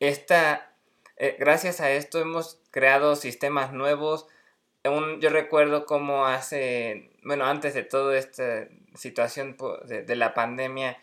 Esta, 0.00 0.72
eh, 1.18 1.36
gracias 1.38 1.82
a 1.82 1.90
esto 1.90 2.18
hemos 2.18 2.62
creado 2.70 3.14
sistemas 3.14 3.74
nuevos. 3.74 4.26
Yo 5.20 5.30
recuerdo 5.30 5.86
cómo 5.86 6.26
hace, 6.26 7.10
bueno, 7.22 7.46
antes 7.46 7.74
de 7.74 7.82
toda 7.82 8.16
esta 8.18 8.68
situación 8.94 9.56
de, 9.84 10.16
la 10.16 10.34
pandemia, 10.34 10.98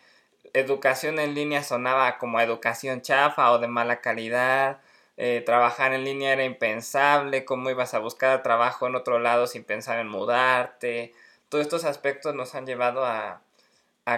educación 0.52 1.18
en 1.18 1.34
línea 1.34 1.62
sonaba 1.62 2.18
como 2.18 2.40
educación 2.40 3.02
chafa 3.02 3.50
o 3.52 3.58
de 3.58 3.68
mala 3.68 4.00
calidad. 4.00 4.80
Eh, 5.16 5.42
trabajar 5.46 5.92
en 5.92 6.04
línea 6.04 6.32
era 6.32 6.44
impensable, 6.44 7.44
cómo 7.44 7.70
ibas 7.70 7.94
a 7.94 8.00
buscar 8.00 8.42
trabajo 8.42 8.86
en 8.86 8.96
otro 8.96 9.18
lado 9.20 9.46
sin 9.46 9.64
pensar 9.64 9.98
en 10.00 10.08
mudarte. 10.08 11.12
Todos 11.48 11.62
estos 11.62 11.84
aspectos 11.84 12.34
nos 12.34 12.54
han 12.54 12.66
llevado 12.66 13.04
a, 13.04 13.42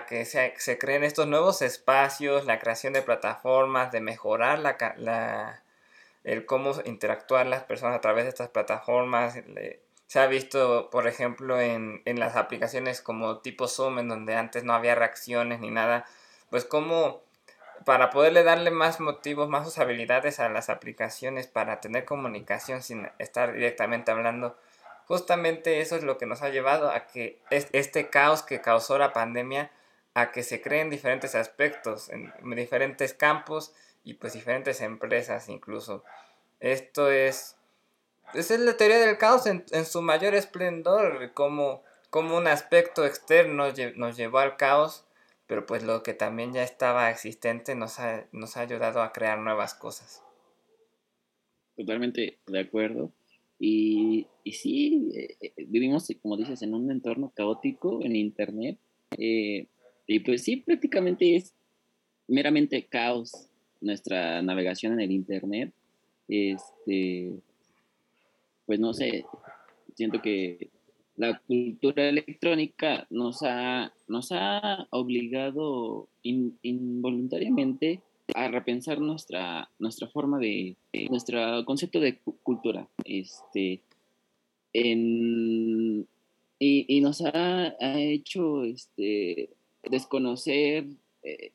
que 0.08 0.24
se, 0.24 0.54
se, 0.58 0.78
creen 0.78 1.04
estos 1.04 1.26
nuevos 1.26 1.62
espacios, 1.62 2.44
la 2.46 2.58
creación 2.58 2.92
de 2.92 3.02
plataformas, 3.02 3.92
de 3.92 4.00
mejorar 4.00 4.58
la, 4.58 4.76
la, 4.96 5.62
el 6.26 6.44
cómo 6.44 6.72
interactuar 6.84 7.46
las 7.46 7.62
personas 7.62 7.96
a 7.96 8.00
través 8.00 8.24
de 8.24 8.30
estas 8.30 8.48
plataformas. 8.48 9.38
se 10.08 10.18
ha 10.18 10.26
visto, 10.26 10.90
por 10.90 11.06
ejemplo, 11.06 11.60
en, 11.60 12.02
en 12.04 12.18
las 12.18 12.34
aplicaciones 12.34 13.00
como 13.00 13.38
tipo 13.38 13.68
Zoom, 13.68 14.00
en 14.00 14.08
donde 14.08 14.34
antes 14.34 14.64
no 14.64 14.74
había 14.74 14.96
reacciones 14.96 15.60
ni 15.60 15.70
nada, 15.70 16.04
pues 16.50 16.64
como 16.64 17.22
para 17.84 18.10
poderle 18.10 18.42
darle 18.42 18.72
más 18.72 18.98
motivos, 18.98 19.48
más 19.48 19.68
usabilidades 19.68 20.40
a 20.40 20.48
las 20.48 20.68
aplicaciones 20.68 21.46
para 21.46 21.80
tener 21.80 22.04
comunicación 22.04 22.82
sin 22.82 23.08
estar 23.20 23.52
directamente 23.52 24.10
hablando. 24.10 24.58
Justamente 25.06 25.80
eso 25.80 25.94
es 25.94 26.02
lo 26.02 26.18
que 26.18 26.26
nos 26.26 26.42
ha 26.42 26.48
llevado 26.48 26.90
a 26.90 27.06
que 27.06 27.40
este 27.50 28.10
caos 28.10 28.42
que 28.42 28.60
causó 28.60 28.98
la 28.98 29.12
pandemia, 29.12 29.70
a 30.14 30.32
que 30.32 30.42
se 30.42 30.60
creen 30.60 30.90
diferentes 30.90 31.36
aspectos, 31.36 32.08
en 32.08 32.32
diferentes 32.56 33.14
campos 33.14 33.72
y 34.06 34.14
pues 34.14 34.32
diferentes 34.32 34.80
empresas 34.80 35.50
incluso. 35.50 36.02
Esto 36.60 37.10
es, 37.10 37.56
es 38.32 38.50
la 38.58 38.78
teoría 38.78 38.98
del 38.98 39.18
caos 39.18 39.46
en, 39.46 39.84
su 39.84 40.00
mayor 40.00 40.34
esplendor, 40.34 41.32
como, 41.34 41.82
como 42.08 42.38
un 42.38 42.46
aspecto 42.46 43.04
externo 43.04 43.66
nos 43.96 44.16
llevó 44.16 44.38
al 44.38 44.56
caos 44.56 45.06
pero 45.46 45.64
pues 45.64 45.84
lo 45.84 46.02
que 46.02 46.14
también 46.14 46.52
ya 46.52 46.62
estaba 46.62 47.10
existente 47.10 47.74
nos 47.74 48.00
ha, 48.00 48.26
nos 48.32 48.56
ha 48.56 48.62
ayudado 48.62 49.00
a 49.00 49.12
crear 49.12 49.38
nuevas 49.38 49.74
cosas. 49.74 50.22
Totalmente 51.76 52.38
de 52.46 52.60
acuerdo. 52.60 53.12
Y, 53.58 54.26
y 54.42 54.52
sí, 54.52 55.10
eh, 55.14 55.36
eh, 55.40 55.52
vivimos, 55.68 56.08
como 56.20 56.36
dices, 56.36 56.62
en 56.62 56.74
un 56.74 56.90
entorno 56.90 57.32
caótico 57.34 58.02
en 58.02 58.16
Internet. 58.16 58.78
Eh, 59.18 59.68
y 60.06 60.20
pues 60.20 60.42
sí, 60.42 60.56
prácticamente 60.56 61.36
es 61.36 61.54
meramente 62.26 62.86
caos 62.86 63.48
nuestra 63.86 64.42
navegación 64.42 64.94
en 64.94 65.00
el 65.00 65.12
Internet. 65.12 65.72
Este, 66.28 67.32
pues 68.66 68.80
no 68.80 68.92
sé, 68.92 69.24
siento 69.94 70.20
que 70.20 70.70
la 71.16 71.38
cultura 71.46 72.08
electrónica 72.08 73.06
nos 73.10 73.42
ha, 73.42 73.92
nos 74.06 74.32
ha 74.32 74.86
obligado 74.90 76.08
involuntariamente 76.22 78.02
a 78.34 78.48
repensar 78.48 79.00
nuestra, 79.00 79.70
nuestra 79.78 80.08
forma 80.08 80.38
de, 80.38 80.76
nuestro 81.08 81.64
concepto 81.64 82.00
de 82.00 82.18
cultura. 82.42 82.88
Este, 83.04 83.82
y, 84.72 86.06
nos 87.00 87.22
ha, 87.22 87.74
hecho 87.80 88.64
este, 88.64 89.50
desconocer 89.84 90.86
eh, 91.22 91.52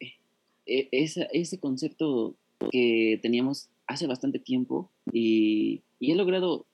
e, 0.66 0.90
ese 0.92 1.60
concepto 1.60 2.36
que 2.72 3.20
teníamos 3.22 3.70
hace 3.88 4.08
bastante 4.08 4.40
tiempo 4.40 4.90
y, 5.12 5.82
y 6.00 6.12
he 6.12 6.16
logrado 6.16 6.66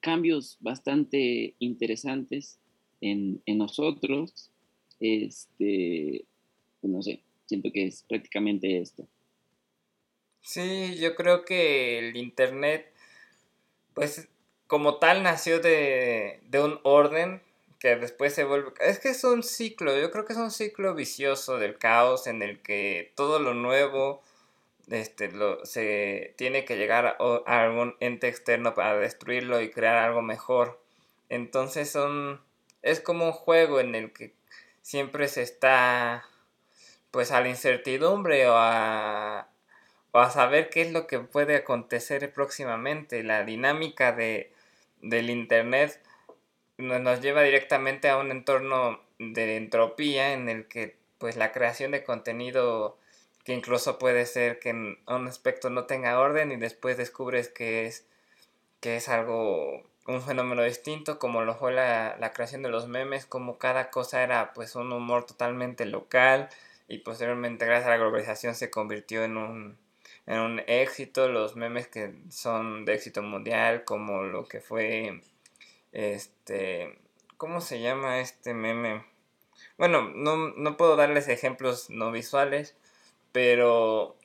cambios 0.00 0.58
bastante 0.60 1.54
interesantes 1.58 2.58
en, 3.00 3.42
nosotros. 3.46 4.50
Este, 5.00 6.24
pues 6.80 6.92
no 6.92 7.02
sé, 7.02 7.20
siento 7.46 7.70
que 7.72 7.86
es 7.86 8.04
prácticamente 8.08 8.78
esto. 8.78 9.06
Sí, 10.40 10.96
yo 11.00 11.14
creo 11.14 11.44
que 11.44 11.98
el 11.98 12.16
Internet, 12.16 12.92
pues 13.94 14.28
como 14.66 14.96
tal, 14.96 15.22
nació 15.22 15.60
de, 15.60 16.40
de 16.50 16.62
un 16.62 16.78
orden 16.82 17.40
que 17.84 17.96
después 17.96 18.32
se 18.32 18.44
vuelve... 18.44 18.72
Es 18.80 18.98
que 18.98 19.10
es 19.10 19.24
un 19.24 19.42
ciclo, 19.42 19.94
yo 19.94 20.10
creo 20.10 20.24
que 20.24 20.32
es 20.32 20.38
un 20.38 20.50
ciclo 20.50 20.94
vicioso 20.94 21.58
del 21.58 21.76
caos 21.76 22.26
en 22.26 22.40
el 22.40 22.62
que 22.62 23.12
todo 23.14 23.38
lo 23.40 23.52
nuevo 23.52 24.22
este, 24.88 25.30
lo, 25.30 25.62
se 25.66 26.32
tiene 26.38 26.64
que 26.64 26.78
llegar 26.78 27.18
a, 27.20 27.42
algún 27.44 27.94
ente 28.00 28.28
externo 28.28 28.74
para 28.74 28.96
destruirlo 28.96 29.60
y 29.60 29.70
crear 29.70 29.96
algo 29.96 30.22
mejor. 30.22 30.80
Entonces 31.28 31.90
son, 31.90 32.40
es 32.80 33.00
como 33.00 33.26
un 33.26 33.32
juego 33.32 33.80
en 33.80 33.94
el 33.94 34.14
que 34.14 34.32
siempre 34.80 35.28
se 35.28 35.42
está 35.42 36.24
pues 37.10 37.32
a 37.32 37.42
la 37.42 37.50
incertidumbre 37.50 38.48
o 38.48 38.54
a, 38.56 39.50
a 40.14 40.30
saber 40.30 40.70
qué 40.70 40.80
es 40.80 40.90
lo 40.90 41.06
que 41.06 41.18
puede 41.18 41.56
acontecer 41.56 42.32
próximamente. 42.32 43.22
La 43.22 43.44
dinámica 43.44 44.12
de, 44.12 44.54
del 45.02 45.28
Internet 45.28 46.00
nos, 46.78 47.20
lleva 47.20 47.42
directamente 47.42 48.08
a 48.08 48.16
un 48.18 48.30
entorno 48.30 49.00
de 49.18 49.56
entropía 49.56 50.32
en 50.32 50.48
el 50.48 50.66
que 50.66 50.96
pues 51.18 51.36
la 51.36 51.52
creación 51.52 51.92
de 51.92 52.04
contenido 52.04 52.98
que 53.44 53.52
incluso 53.52 53.98
puede 53.98 54.26
ser 54.26 54.58
que 54.58 54.70
en 54.70 54.98
un 55.06 55.28
aspecto 55.28 55.70
no 55.70 55.84
tenga 55.84 56.18
orden 56.18 56.50
y 56.52 56.56
después 56.56 56.96
descubres 56.96 57.48
que 57.48 57.86
es, 57.86 58.06
que 58.80 58.96
es 58.96 59.08
algo, 59.08 59.82
un 60.06 60.22
fenómeno 60.22 60.62
distinto, 60.62 61.18
como 61.18 61.42
lo 61.42 61.54
fue 61.54 61.72
la, 61.72 62.16
la 62.18 62.32
creación 62.32 62.62
de 62.62 62.70
los 62.70 62.88
memes, 62.88 63.26
como 63.26 63.58
cada 63.58 63.90
cosa 63.90 64.22
era 64.22 64.54
pues 64.54 64.74
un 64.76 64.92
humor 64.92 65.26
totalmente 65.26 65.84
local 65.84 66.48
y 66.88 66.98
posteriormente 66.98 67.66
gracias 67.66 67.86
a 67.86 67.90
la 67.90 67.98
globalización 67.98 68.54
se 68.54 68.70
convirtió 68.70 69.24
en 69.24 69.36
un, 69.36 69.78
en 70.26 70.38
un 70.40 70.62
éxito, 70.66 71.28
los 71.28 71.54
memes 71.56 71.86
que 71.86 72.14
son 72.30 72.84
de 72.84 72.94
éxito 72.94 73.22
mundial, 73.22 73.84
como 73.84 74.22
lo 74.22 74.46
que 74.46 74.60
fue 74.60 75.20
este, 75.94 76.98
¿cómo 77.38 77.60
se 77.60 77.80
llama 77.80 78.20
este 78.20 78.52
meme? 78.52 79.04
Bueno, 79.78 80.10
no, 80.14 80.36
no 80.36 80.76
puedo 80.76 80.96
darles 80.96 81.28
ejemplos 81.28 81.88
no 81.88 82.12
visuales, 82.12 82.76
pero, 83.32 84.16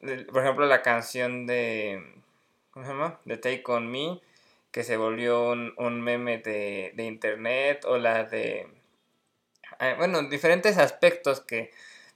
por 0.00 0.42
ejemplo, 0.42 0.66
la 0.66 0.82
canción 0.82 1.46
de, 1.46 2.02
¿cómo 2.70 2.86
se 2.86 2.92
llama? 2.92 3.20
De 3.26 3.36
Take 3.36 3.62
On 3.66 3.90
Me, 3.90 4.20
que 4.72 4.82
se 4.82 4.96
volvió 4.96 5.50
un, 5.50 6.02
meme 6.02 6.38
de, 6.38 6.94
internet, 6.96 7.84
o 7.84 7.98
la 7.98 8.24
de, 8.24 8.66
ah, 9.78 9.94
bueno, 9.98 10.22
diferentes 10.22 10.78
aspectos 10.78 11.40
que, 11.40 11.70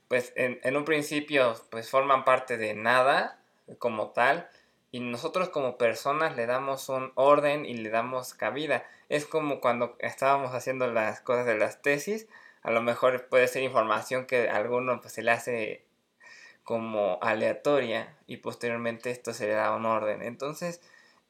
pues, 0.07 0.33
en, 0.35 0.59
en 0.63 0.77
un 0.77 0.85
principio, 0.85 1.55
pues, 1.69 1.89
forman 1.89 2.25
parte 2.25 2.57
de 2.57 2.73
nada 2.73 3.39
como 3.79 4.09
tal, 4.09 4.49
y 4.95 5.01
nosotros 5.01 5.49
como 5.49 5.77
personas 5.77 6.37
le 6.37 6.45
damos 6.45 6.87
un 6.87 7.11
orden 7.15 7.65
y 7.65 7.73
le 7.73 7.89
damos 7.89 8.33
cabida. 8.33 8.87
Es 9.09 9.25
como 9.25 9.59
cuando 9.59 9.97
estábamos 9.99 10.53
haciendo 10.53 10.87
las 10.87 11.19
cosas 11.19 11.45
de 11.45 11.57
las 11.57 11.81
tesis, 11.81 12.27
a 12.61 12.71
lo 12.71 12.81
mejor 12.81 13.27
puede 13.27 13.49
ser 13.49 13.63
información 13.63 14.25
que 14.25 14.47
a 14.47 14.55
alguno 14.55 15.01
pues, 15.01 15.11
se 15.11 15.21
le 15.21 15.31
hace 15.31 15.83
como 16.63 17.19
aleatoria 17.21 18.15
y 18.25 18.37
posteriormente 18.37 19.11
esto 19.11 19.33
se 19.33 19.47
le 19.47 19.53
da 19.55 19.75
un 19.75 19.85
orden. 19.85 20.21
Entonces 20.21 20.79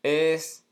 es, 0.04 0.64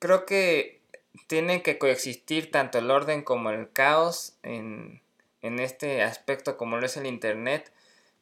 creo 0.00 0.26
que 0.26 0.80
tienen 1.28 1.62
que 1.62 1.78
coexistir 1.78 2.50
tanto 2.50 2.78
el 2.78 2.90
orden 2.90 3.22
como 3.22 3.50
el 3.50 3.72
caos 3.72 4.36
en, 4.42 5.02
en 5.40 5.60
este 5.60 6.02
aspecto 6.02 6.56
como 6.56 6.78
lo 6.78 6.86
es 6.86 6.96
el 6.96 7.06
Internet, 7.06 7.70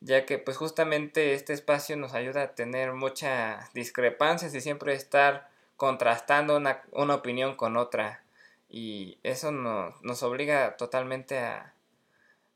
ya 0.01 0.27
que 0.27 0.39
pues 0.39 0.57
justamente 0.57 1.35
este 1.35 1.53
espacio 1.53 1.97
nos 1.97 2.15
ayuda 2.15 2.43
a 2.43 2.55
tener 2.55 2.93
muchas 2.93 3.73
discrepancias 3.75 4.55
y 4.55 4.61
siempre 4.61 4.95
estar 4.95 5.49
contrastando 5.77 6.57
una, 6.57 6.83
una 6.93 7.15
opinión 7.15 7.55
con 7.57 7.77
otra 7.77 8.23
y 8.69 9.19
eso 9.23 9.53
nos, 9.53 9.95
nos 10.03 10.23
obliga 10.23 10.77
totalmente 10.77 11.39
a, 11.39 11.75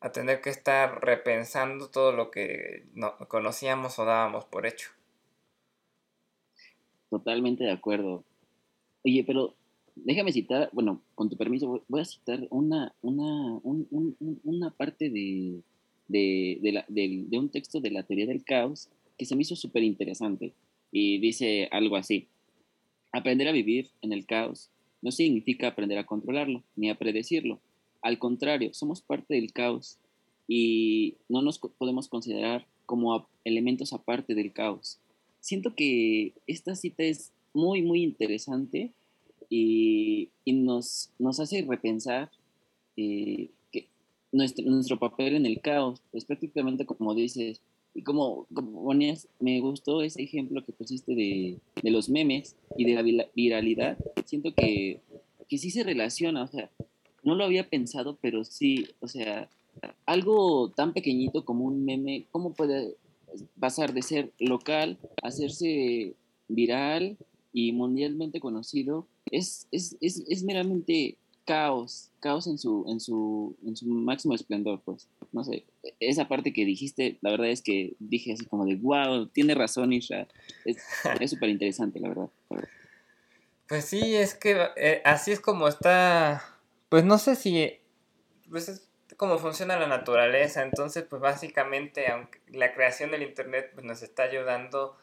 a 0.01 0.13
tener 0.13 0.41
que 0.41 0.51
estar 0.51 1.03
repensando 1.05 1.89
todo 1.89 2.13
lo 2.13 2.31
que 2.31 2.87
no, 2.95 3.17
conocíamos 3.29 3.99
o 3.99 4.05
dábamos 4.05 4.45
por 4.47 4.67
hecho. 4.67 4.91
Totalmente 7.11 7.65
de 7.65 7.73
acuerdo. 7.73 8.25
Oye, 9.05 9.25
pero 9.27 9.55
déjame 9.95 10.33
citar, 10.33 10.71
bueno, 10.73 11.03
con 11.15 11.29
tu 11.29 11.37
permiso, 11.37 11.83
voy 11.89 12.01
a 12.01 12.05
citar 12.05 12.47
una, 12.51 12.95
una, 13.03 13.61
una 13.63 14.71
parte 14.71 15.11
de, 15.11 15.61
de, 16.11 16.85
de, 16.89 17.39
un 17.39 17.49
texto 17.51 17.81
de 17.81 17.91
la 17.91 18.03
teoría 18.03 18.27
del 18.27 18.45
caos 18.45 18.89
que 19.17 19.25
se 19.25 19.37
me 19.37 19.43
hizo 19.43 19.57
súper 19.57 19.83
interesante. 19.83 20.53
Y 20.93 21.19
dice 21.19 21.69
algo 21.71 21.97
así, 21.97 22.29
aprender 23.13 23.49
a 23.49 23.53
vivir 23.53 23.89
en 24.03 24.13
el 24.13 24.27
caos 24.27 24.71
no 25.03 25.11
significa 25.11 25.69
aprender 25.69 25.99
a 25.99 26.07
controlarlo 26.07 26.63
ni 26.77 26.91
a 26.91 26.99
predecirlo 26.99 27.61
al 28.03 28.19
contrario, 28.19 28.73
somos 28.73 29.03
parte 29.03 29.35
del 29.35 29.53
caos. 29.53 29.99
y 30.53 31.15
no 31.29 31.43
nos 31.43 31.61
podemos 31.61 32.09
considerar 32.09 32.67
como 32.85 33.29
elementos 33.45 33.93
aparte 33.93 34.35
del 34.35 34.53
caos. 34.53 34.99
Siento 35.39 35.77
que 35.77 36.33
esta 36.49 36.75
cita 36.75 37.05
es 37.05 37.31
muy, 37.55 37.83
muy 37.83 38.03
interesante 38.03 38.93
y, 39.49 40.31
nos, 40.45 41.11
nos 41.21 41.39
hace 41.39 41.63
repensar 41.63 42.33
eh, 42.97 43.51
nuestro, 44.33 44.65
nuestro 44.67 44.99
papel 44.99 45.37
en 45.37 45.47
el 45.47 45.61
caos 45.61 46.03
es 46.13 46.25
prácticamente 46.25 46.87
como 46.87 47.15
dices, 47.15 47.61
y 47.95 48.03
como, 48.03 48.47
como 48.55 48.85
ponías, 48.85 49.29
me 49.41 49.61
gustó 49.61 50.03
ese 50.03 50.23
ejemplo 50.23 50.65
que 50.65 50.73
pusiste 50.73 51.15
de, 51.15 51.59
de 51.83 51.91
los 51.91 52.09
memes 52.09 52.57
y 52.77 52.85
de 52.85 52.95
la 52.95 53.27
viralidad. 53.35 53.99
Siento 54.25 54.55
que, 54.55 55.01
que 55.49 55.59
sí 55.59 55.71
se 55.71 55.83
relaciona, 55.83 56.45
o 56.45 56.47
sea, 56.47 56.71
no 57.25 57.35
lo 57.35 57.45
había 57.45 57.69
pensado, 57.69 58.17
pero 58.21 58.45
sí, 58.45 58.87
o 59.01 59.09
sea, 59.09 59.49
algo 60.07 60.71
tan 60.71 60.93
pequeñito 60.93 61.45
como 61.45 61.65
un 61.65 61.85
meme, 61.85 62.27
¿cómo 62.31 62.55
puede 62.55 62.97
pasar 63.59 63.93
de 63.93 64.03
ser 64.03 64.33
local 64.39 64.99
a 65.23 65.29
hacerse 65.29 66.15
viral 66.49 67.17
y 67.53 67.73
mundialmente 67.73 68.41
conocido? 68.41 69.07
Es, 69.31 69.67
es, 69.73 69.97
es, 70.01 70.25
es 70.29 70.45
meramente 70.45 71.17
caos, 71.45 72.11
caos 72.21 72.47
en 72.47 72.59
su, 72.59 72.85
en 72.89 73.01
su, 73.01 73.57
en 73.67 73.77
su 73.77 73.87
máximo 73.87 74.35
esplendor, 74.35 74.81
pues. 74.85 75.09
No 75.33 75.45
sé, 75.45 75.65
esa 76.01 76.29
parte 76.29 76.53
que 76.53 76.65
dijiste, 76.65 77.19
la 77.21 77.31
verdad 77.31 77.49
es 77.49 77.63
que 77.63 77.95
dije 77.99 78.33
así 78.33 78.47
como 78.47 78.67
de, 78.67 78.77
wow, 78.77 79.27
tiene 79.27 79.55
razón 79.55 79.93
Isra. 79.93 80.27
Es 80.65 81.31
súper 81.31 81.49
interesante, 81.51 82.01
la 82.01 82.09
verdad. 82.09 82.31
Pues 83.69 83.85
sí, 83.85 84.17
es 84.17 84.35
que 84.35 84.69
eh, 84.77 85.01
así 85.05 85.31
es 85.31 85.41
como 85.41 85.69
está, 85.69 86.43
pues 86.89 87.05
no 87.05 87.19
sé 87.19 87.37
si, 87.37 87.79
pues 88.51 88.69
es 88.69 88.91
como 89.17 89.39
funciona 89.39 89.79
la 89.79 89.87
naturaleza, 89.87 90.63
entonces 90.63 91.05
pues 91.09 91.23
básicamente 91.23 92.11
aunque 92.11 92.41
la 92.49 92.75
creación 92.75 93.11
del 93.13 93.23
Internet 93.23 93.71
pues, 93.75 93.87
nos 93.87 94.03
está 94.03 94.25
ayudando 94.25 94.97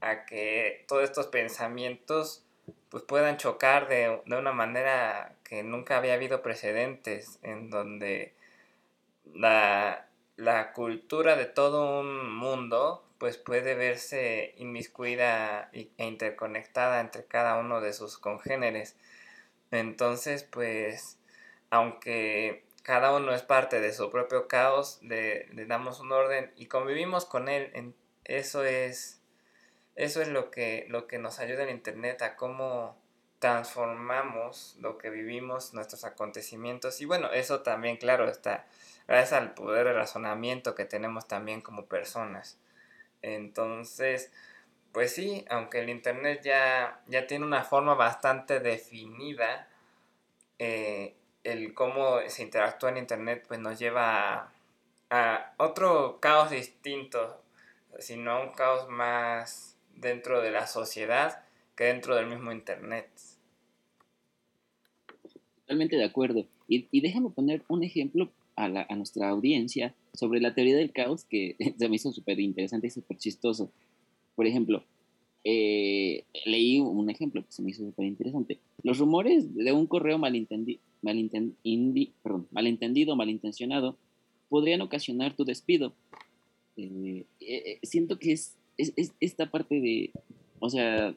a 0.00 0.24
que 0.24 0.84
todos 0.86 1.04
estos 1.04 1.28
pensamientos 1.28 2.44
pues 2.92 3.04
puedan 3.04 3.38
chocar 3.38 3.88
de, 3.88 4.20
una 4.26 4.52
manera 4.52 5.34
que 5.44 5.62
nunca 5.62 5.96
había 5.96 6.14
habido 6.14 6.42
precedentes, 6.42 7.38
en 7.42 7.70
donde 7.70 8.34
la, 9.34 10.08
cultura 10.74 11.36
de 11.36 11.46
todo 11.46 12.00
un 12.00 12.34
mundo 12.34 13.04
pues 13.18 13.38
puede 13.38 13.74
verse 13.74 14.54
inmiscuida 14.58 15.70
e 15.72 15.90
interconectada 15.96 17.00
entre 17.00 17.24
cada 17.24 17.56
uno 17.58 17.80
de 17.80 17.92
sus 17.92 18.18
congéneres. 18.18 18.96
Entonces, 19.70 20.42
pues, 20.42 21.18
aunque 21.70 22.64
cada 22.82 23.14
uno 23.14 23.32
es 23.32 23.42
parte 23.42 23.80
de 23.80 23.92
su 23.92 24.10
propio 24.10 24.48
caos, 24.48 24.98
le, 25.02 25.46
le 25.54 25.66
damos 25.66 26.00
un 26.00 26.12
orden 26.12 26.52
y 26.56 26.66
convivimos 26.66 27.24
con 27.24 27.48
él. 27.48 27.94
Eso 28.24 28.64
es 28.64 29.21
eso 29.94 30.22
es 30.22 30.28
lo 30.28 30.50
que, 30.50 30.86
lo 30.88 31.06
que 31.06 31.18
nos 31.18 31.38
ayuda 31.38 31.64
en 31.64 31.70
Internet 31.70 32.22
a 32.22 32.36
cómo 32.36 32.96
transformamos 33.38 34.76
lo 34.80 34.98
que 34.98 35.10
vivimos, 35.10 35.74
nuestros 35.74 36.04
acontecimientos. 36.04 37.00
Y 37.00 37.06
bueno, 37.06 37.30
eso 37.32 37.62
también, 37.62 37.96
claro, 37.96 38.28
está 38.28 38.66
gracias 39.08 39.32
al 39.32 39.54
poder 39.54 39.86
de 39.86 39.92
razonamiento 39.94 40.74
que 40.74 40.84
tenemos 40.84 41.26
también 41.26 41.60
como 41.60 41.86
personas. 41.86 42.58
Entonces, 43.20 44.32
pues 44.92 45.12
sí, 45.14 45.44
aunque 45.50 45.80
el 45.80 45.90
Internet 45.90 46.42
ya, 46.44 47.00
ya 47.06 47.26
tiene 47.26 47.44
una 47.44 47.64
forma 47.64 47.94
bastante 47.94 48.60
definida, 48.60 49.68
eh, 50.58 51.16
el 51.44 51.74
cómo 51.74 52.20
se 52.28 52.42
interactúa 52.42 52.90
en 52.90 52.98
Internet 52.98 53.44
pues 53.48 53.58
nos 53.58 53.78
lleva 53.78 54.34
a, 54.34 54.52
a 55.10 55.54
otro 55.56 56.20
caos 56.20 56.50
distinto, 56.50 57.42
sino 57.98 58.32
a 58.32 58.40
un 58.40 58.52
caos 58.52 58.88
más 58.88 59.71
dentro 59.96 60.40
de 60.42 60.50
la 60.50 60.66
sociedad 60.66 61.44
que 61.76 61.84
dentro 61.84 62.14
del 62.16 62.26
mismo 62.26 62.52
Internet. 62.52 63.08
Totalmente 65.60 65.96
de 65.96 66.04
acuerdo. 66.04 66.46
Y, 66.68 67.00
déjame 67.00 67.30
poner 67.30 67.62
un 67.68 67.82
ejemplo 67.82 68.30
a, 68.56 68.68
la, 68.68 68.86
a, 68.88 68.96
nuestra 68.96 69.28
audiencia 69.28 69.94
sobre 70.12 70.40
la 70.40 70.54
teoría 70.54 70.76
del 70.76 70.92
caos 70.92 71.24
que 71.24 71.56
se 71.78 71.88
me 71.88 71.96
hizo 71.96 72.12
súper 72.12 72.40
interesante 72.40 72.86
y 72.86 72.90
súper 72.90 73.18
chistoso. 73.18 73.70
Por 74.34 74.46
ejemplo, 74.46 74.84
eh, 75.44 76.24
leí 76.44 76.78
un 76.78 77.10
ejemplo 77.10 77.44
que 77.44 77.52
se 77.52 77.62
me 77.62 77.70
hizo 77.70 77.84
súper 77.84 78.06
interesante. 78.06 78.58
Los 78.82 78.98
rumores 78.98 79.54
de 79.54 79.72
un 79.72 79.86
correo 79.86 80.18
malentendi 80.18 80.80
perdón, 82.22 82.46
malentendido, 82.52 83.16
malintencionado, 83.16 83.96
podrían 84.48 84.82
ocasionar 84.82 85.34
tu 85.34 85.44
despido. 85.44 85.94
Eh, 86.76 87.24
eh, 87.40 87.78
siento 87.82 88.18
que 88.18 88.32
es 88.32 88.56
es, 88.76 89.12
esta 89.20 89.50
parte 89.50 89.80
de, 89.80 90.10
o 90.60 90.70
sea, 90.70 91.14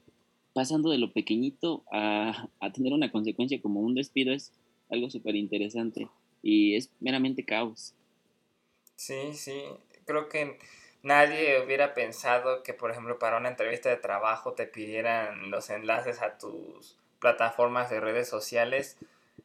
pasando 0.54 0.90
de 0.90 0.98
lo 0.98 1.12
pequeñito 1.12 1.84
a, 1.92 2.48
tener 2.74 2.94
una 2.94 3.12
consecuencia 3.12 3.62
como 3.62 3.82
un 3.82 3.96
despido 3.96 4.34
es 4.34 4.54
algo 4.90 5.10
súper 5.10 5.36
interesante 5.36 6.08
y 6.42 6.76
es 6.76 6.90
meramente 7.00 7.44
caos. 7.44 7.94
Sí, 8.96 9.34
sí, 9.34 9.64
creo 10.06 10.30
que 10.30 10.58
nadie 11.04 11.62
hubiera 11.64 11.94
pensado 11.94 12.64
que, 12.64 12.74
por 12.74 12.92
ejemplo, 12.92 13.20
para 13.20 13.38
una 13.38 13.50
entrevista 13.50 13.90
de 13.90 13.98
trabajo 13.98 14.54
te 14.54 14.66
pidieran 14.66 15.52
los 15.52 15.70
enlaces 15.70 16.22
a 16.22 16.38
tus 16.38 16.98
plataformas 17.20 17.90
de 17.90 18.00
redes 18.00 18.30
sociales. 18.30 18.98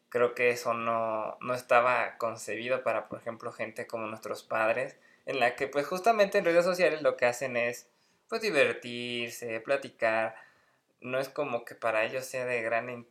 Creo 0.09 0.35
que 0.35 0.51
eso 0.51 0.75
no, 0.75 1.37
no 1.41 1.55
estaba 1.55 2.17
concebido 2.19 2.83
para, 2.83 3.09
por 3.09 3.19
ejemplo, 3.19 3.53
gente 3.53 3.87
como 3.87 4.07
nuestros 4.07 4.43
padres, 4.43 4.97
en 5.27 5.41
la 5.41 5.57
que 5.57 5.67
pues 5.67 5.87
justamente 5.87 6.39
en 6.39 6.45
redes 6.45 6.65
sociales 6.65 7.03
lo 7.03 7.17
que 7.17 7.27
hacen 7.27 7.57
es 7.57 7.89
pues 8.31 8.43
divertirse, 8.43 9.61
platicar. 9.61 10.37
No 11.01 11.19
es 11.19 11.29
como 11.29 11.65
que 11.65 11.75
para 11.75 12.05
ellos 12.05 12.25
sea 12.25 12.47
de 12.47 12.63
gran 12.63 13.07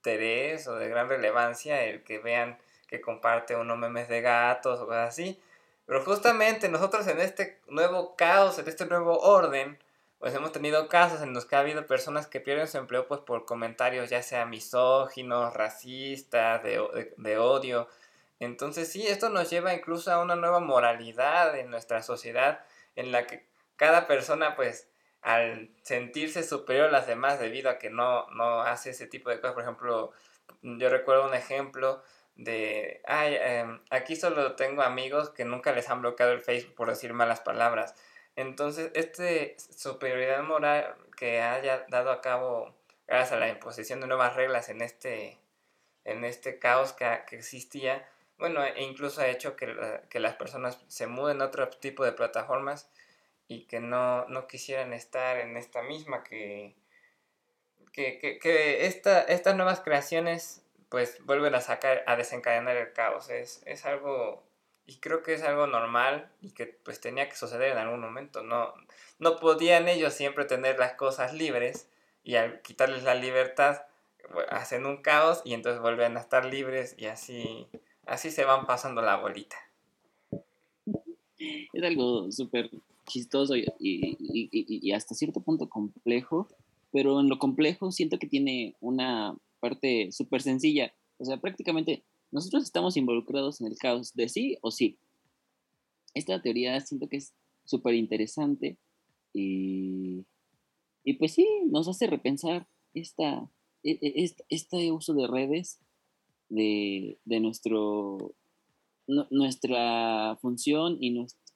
interés 0.00 0.68
o 0.68 0.76
de 0.76 0.88
gran 0.88 1.08
relevancia 1.08 1.84
el 1.84 2.04
que 2.04 2.18
vean 2.20 2.58
que 2.86 3.00
comparte 3.00 3.56
unos 3.56 3.76
memes 3.78 4.08
de 4.08 4.20
gatos 4.22 4.80
o 4.80 4.86
cosas 4.86 5.08
así. 5.08 5.42
Pero 5.86 6.04
justamente 6.04 6.68
nosotros 6.68 7.06
en 7.08 7.20
este 7.20 7.60
nuevo 7.66 8.14
caos, 8.16 8.58
en 8.58 8.68
este 8.68 8.86
nuevo 8.86 9.18
orden, 9.18 9.78
pues 10.20 10.34
hemos 10.34 10.52
tenido 10.52 10.88
casos 10.88 11.22
en 11.22 11.34
los 11.34 11.44
que 11.44 11.56
ha 11.56 11.60
habido 11.60 11.86
personas 11.86 12.28
que 12.28 12.40
pierden 12.40 12.68
su 12.68 12.78
empleo 12.78 13.08
pues 13.08 13.20
por 13.20 13.44
comentarios 13.44 14.10
ya 14.10 14.22
sea 14.22 14.46
misóginos, 14.46 15.54
racistas, 15.54 16.62
de, 16.62 17.12
de 17.16 17.38
odio. 17.38 17.88
Entonces 18.38 18.92
sí, 18.92 19.08
esto 19.08 19.28
nos 19.28 19.50
lleva 19.50 19.74
incluso 19.74 20.12
a 20.12 20.22
una 20.22 20.36
nueva 20.36 20.60
moralidad 20.60 21.58
en 21.58 21.70
nuestra 21.70 22.02
sociedad 22.02 22.64
en 22.94 23.10
la 23.10 23.26
que 23.26 23.51
cada 23.82 24.06
persona 24.06 24.54
pues 24.54 24.88
al 25.22 25.68
sentirse 25.82 26.44
superior 26.44 26.86
a 26.86 26.92
las 26.92 27.08
demás 27.08 27.40
debido 27.40 27.68
a 27.68 27.78
que 27.78 27.90
no, 27.90 28.28
no 28.30 28.60
hace 28.60 28.90
ese 28.90 29.08
tipo 29.08 29.28
de 29.28 29.40
cosas, 29.40 29.54
por 29.54 29.64
ejemplo, 29.64 30.12
yo 30.62 30.88
recuerdo 30.88 31.26
un 31.26 31.34
ejemplo 31.34 32.00
de, 32.36 33.02
ay, 33.06 33.36
em, 33.40 33.80
aquí 33.90 34.14
solo 34.14 34.54
tengo 34.54 34.82
amigos 34.82 35.30
que 35.30 35.44
nunca 35.44 35.72
les 35.72 35.90
han 35.90 36.00
bloqueado 36.00 36.30
el 36.30 36.40
Facebook 36.40 36.76
por 36.76 36.90
decir 36.90 37.12
malas 37.12 37.40
palabras. 37.40 37.96
Entonces, 38.36 38.92
este 38.94 39.56
superioridad 39.58 40.44
moral 40.44 40.94
que 41.16 41.40
haya 41.42 41.84
dado 41.88 42.12
a 42.12 42.20
cabo 42.20 42.76
gracias 43.08 43.32
a 43.32 43.40
la 43.40 43.48
imposición 43.48 44.00
de 44.00 44.06
nuevas 44.06 44.36
reglas 44.36 44.68
en 44.68 44.80
este, 44.80 45.40
en 46.04 46.24
este 46.24 46.60
caos 46.60 46.92
que, 46.92 47.04
que 47.26 47.34
existía, 47.34 48.08
bueno, 48.38 48.64
e 48.64 48.80
incluso 48.84 49.22
ha 49.22 49.26
hecho 49.26 49.56
que, 49.56 50.00
que 50.08 50.20
las 50.20 50.36
personas 50.36 50.78
se 50.86 51.08
muden 51.08 51.42
a 51.42 51.46
otro 51.46 51.68
tipo 51.68 52.04
de 52.04 52.12
plataformas 52.12 52.88
y 53.52 53.64
que 53.66 53.80
no, 53.80 54.26
quisieran 54.48 54.92
estar 54.92 55.38
en 55.38 55.56
esta 55.56 55.82
misma, 55.82 56.24
que, 56.24 56.74
que, 57.92 58.86
estas 58.86 59.56
nuevas 59.56 59.80
creaciones 59.80 60.64
pues 60.88 61.24
vuelven 61.24 61.54
a 61.54 61.60
sacar, 61.60 62.02
a 62.06 62.16
desencadenar 62.16 62.76
el 62.76 62.92
caos. 62.92 63.30
Es, 63.30 63.62
es 63.66 63.84
algo, 63.84 64.42
y 64.86 64.96
creo 65.00 65.22
que 65.22 65.34
es 65.34 65.42
algo 65.42 65.66
normal 65.66 66.30
y 66.40 66.52
que 66.52 66.66
pues 66.66 67.00
tenía 67.00 67.28
que 67.28 67.36
suceder 67.36 67.72
en 67.72 67.78
algún 67.78 68.00
momento. 68.00 68.42
No, 68.42 68.74
no 69.18 69.36
podían 69.36 69.88
ellos 69.88 70.14
siempre 70.14 70.44
tener 70.44 70.78
las 70.78 70.94
cosas 70.94 71.34
libres 71.34 71.88
y 72.24 72.36
al 72.36 72.62
quitarles 72.62 73.02
la 73.02 73.14
libertad 73.14 73.82
hacen 74.48 74.86
un 74.86 75.02
caos 75.02 75.42
y 75.44 75.52
entonces 75.54 75.82
vuelven 75.82 76.16
a 76.16 76.20
estar 76.20 76.44
libres 76.44 76.94
y 76.98 77.06
así, 77.06 77.68
así 78.06 78.30
se 78.30 78.44
van 78.44 78.66
pasando 78.66 79.02
la 79.02 79.16
bolita. 79.16 79.56
Es 81.38 81.82
algo 81.82 82.30
súper 82.30 82.70
chistoso 83.06 83.54
y, 83.56 84.92
hasta 84.92 85.14
cierto 85.14 85.40
punto 85.40 85.68
complejo, 85.68 86.48
pero 86.92 87.20
en 87.20 87.28
lo 87.28 87.38
complejo 87.38 87.90
siento 87.90 88.18
que 88.18 88.26
tiene 88.26 88.76
una 88.80 89.36
parte 89.60 90.10
súper 90.12 90.42
sencilla. 90.42 90.92
O 91.18 91.24
sea, 91.24 91.40
prácticamente 91.40 92.02
nosotros 92.30 92.64
estamos 92.64 92.96
involucrados 92.96 93.60
en 93.60 93.68
el 93.68 93.76
caos 93.76 94.14
de 94.14 94.28
sí 94.28 94.58
o 94.60 94.70
sí. 94.70 94.98
Esta 96.14 96.42
teoría 96.42 96.80
siento 96.80 97.08
que 97.08 97.18
es 97.18 97.32
súper 97.64 97.94
interesante 97.94 98.76
y, 99.32 100.24
y 101.04 101.14
pues 101.14 101.32
sí, 101.32 101.46
nos 101.70 101.88
hace 101.88 102.06
repensar 102.06 102.66
esta, 102.94 103.48
e, 103.82 103.98
e, 104.00 104.34
este, 104.48 104.92
uso 104.92 105.14
de 105.14 105.26
redes 105.26 105.80
de, 106.48 107.18
de, 107.24 107.40
nuestro, 107.40 108.34
nuestra 109.06 110.36
función 110.40 110.98
y 111.00 111.10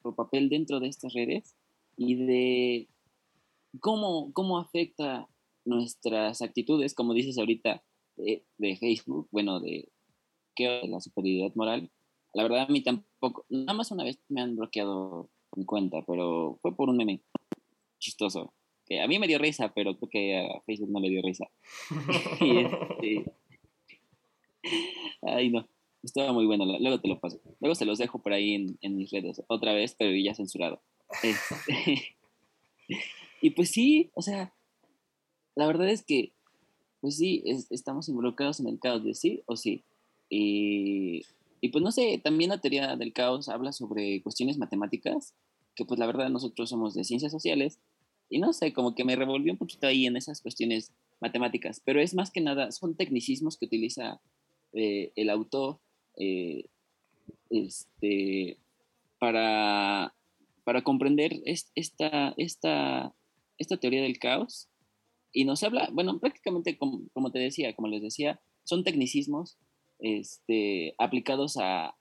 nuestro 0.07 0.15
papel 0.15 0.49
dentro 0.49 0.81
de 0.81 0.89
estas 0.89 1.13
redes 1.13 1.57
y 1.97 2.15
de 2.15 2.89
cómo, 3.81 4.33
cómo 4.33 4.59
afecta 4.59 5.29
nuestras 5.65 6.43
actitudes, 6.43 6.95
como 6.95 7.15
dices 7.15 7.39
ahorita, 7.39 7.83
de, 8.17 8.77
Facebook, 8.79 9.29
bueno, 9.31 9.61
de, 9.61 9.89
de 10.57 10.89
la 10.89 11.01
superioridad 11.01 11.55
moral. 11.55 11.91
La 12.33 12.45
verdad, 12.45 12.63
a 12.63 12.73
mí 12.73 12.83
tampoco, 12.83 13.45
nada 13.49 13.75
más 13.75 13.91
una 13.91 14.05
vez 14.05 14.19
me 14.29 14.41
han 14.41 14.57
bloqueado 14.57 15.31
mi 15.57 15.65
cuenta, 15.65 16.03
pero 16.07 16.59
fue 16.63 16.75
por 16.75 16.89
un 16.89 16.99
meme 16.99 17.23
chistoso, 17.99 18.55
que 18.85 19.01
a 19.01 19.09
mí 19.09 19.19
me 19.19 19.27
dio 19.27 19.39
risa, 19.39 19.73
pero 19.75 19.97
creo 19.97 20.09
que 20.09 20.39
a 20.39 20.61
Facebook 20.67 20.91
no 20.91 21.01
le 21.01 21.11
dio 21.11 21.23
risa. 21.23 21.47
Este, 22.41 23.25
ay, 25.23 25.51
no, 25.51 25.67
estaba 26.07 26.33
muy 26.33 26.47
bueno, 26.47 26.65
luego 26.65 27.01
te 27.01 27.09
lo 27.09 27.21
paso. 27.21 27.41
Luego 27.61 27.75
se 27.75 27.85
los 27.85 27.99
dejo 27.99 28.21
por 28.23 28.33
ahí 28.33 28.55
en, 28.55 28.79
en 28.81 28.97
mis 28.97 29.11
redes, 29.11 29.43
otra 29.49 29.73
vez, 29.73 29.95
pero 29.99 30.15
ya 30.15 30.35
censurado. 30.35 30.81
Este, 31.23 32.17
y 33.43 33.51
pues 33.51 33.71
sí, 33.71 34.11
o 34.15 34.23
sea, 34.23 34.55
la 35.55 35.67
verdad 35.67 35.89
es 35.89 36.05
que, 36.05 36.33
pues 37.01 37.17
sí, 37.17 37.43
estamos 37.71 38.09
involucrados 38.09 38.61
en 38.61 38.69
el 38.69 38.79
caos 38.79 39.05
de 39.05 39.15
sí 39.15 39.43
o 39.47 39.57
sí. 39.57 39.85
Y, 40.29 41.23
y, 41.61 41.69
pues 41.69 41.83
no 41.83 41.93
sé, 41.93 42.21
también 42.23 42.51
la 42.51 42.61
teoría 42.61 42.97
del 42.97 43.13
caos 43.13 43.49
habla 43.49 43.73
sobre 43.73 44.23
cuestiones 44.23 44.59
matemáticas, 44.59 45.35
que 45.75 45.85
pues 45.85 46.01
la 46.01 46.07
verdad 46.07 46.31
nosotros 46.31 46.71
somos 46.71 46.95
de 46.95 47.05
ciencias 47.05 47.33
sociales, 47.33 47.81
y 48.29 48.41
no 48.41 48.53
sé, 48.53 48.73
como 48.73 48.95
que 48.95 49.05
me 49.05 49.15
revolvió 49.15 49.53
un 49.53 49.59
poquito 49.59 49.87
ahí 49.87 50.07
en 50.07 50.17
esas 50.17 50.41
cuestiones 50.41 50.93
matemáticas, 51.21 51.81
pero 51.85 52.01
es 52.01 52.15
más 52.15 52.31
que 52.31 52.41
nada, 52.41 52.73
son 52.73 52.97
tecnicismos 52.97 53.57
que 53.57 53.67
utiliza 53.67 54.21
eh, 54.73 55.13
el 55.15 55.31
autor 55.31 55.79
eh, 56.17 56.65
este, 57.51 58.59
para, 59.19 60.15
para 60.65 60.83
comprender 60.83 61.43
esta, 61.45 62.35
esta, 62.37 63.15
esta 63.59 63.77
teoría 63.79 64.03
del 64.03 64.19
caos 64.19 64.69
y 65.33 65.45
nos 65.45 65.63
habla, 65.63 65.89
bueno, 65.93 66.19
prácticamente 66.19 66.79
como, 66.79 67.31
te 67.31 67.39
decía, 67.39 67.75
como 67.75 67.89
les 67.89 68.03
decía, 68.03 68.41
son 68.65 68.85
tecnicismos 68.85 69.59
este, 69.99 70.95
aplicados 70.99 71.57
a, 71.61 71.95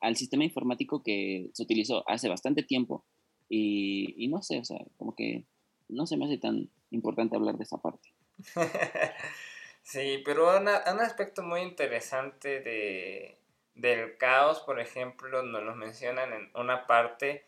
al 0.00 0.16
sistema 0.16 0.44
informático 0.44 1.02
que 1.02 1.50
se 1.54 1.62
utilizó 1.62 2.08
hace 2.08 2.28
bastante 2.28 2.62
tiempo 2.62 3.04
y, 3.48 4.28
no 4.28 4.42
sé, 4.42 4.58
o 4.58 4.64
sea, 4.64 4.78
como 4.96 5.14
que 5.14 5.44
no 5.88 6.06
se 6.06 6.16
me 6.16 6.24
hace 6.24 6.38
tan 6.38 6.70
importante 6.90 7.36
hablar 7.36 7.56
de 7.56 7.64
esa 7.64 7.78
parte. 7.78 8.12
sí, 9.82 10.22
pero 10.24 10.58
un 10.58 10.68
aspecto 10.68 11.42
muy 11.42 11.60
interesante 11.60 12.60
de, 12.60 13.38
del 13.74 14.16
caos, 14.18 14.60
por 14.60 14.80
ejemplo, 14.80 15.42
nos 15.42 15.62
lo 15.62 15.74
mencionan 15.74 16.32
en 16.32 16.50
una 16.54 16.86
parte 16.86 17.44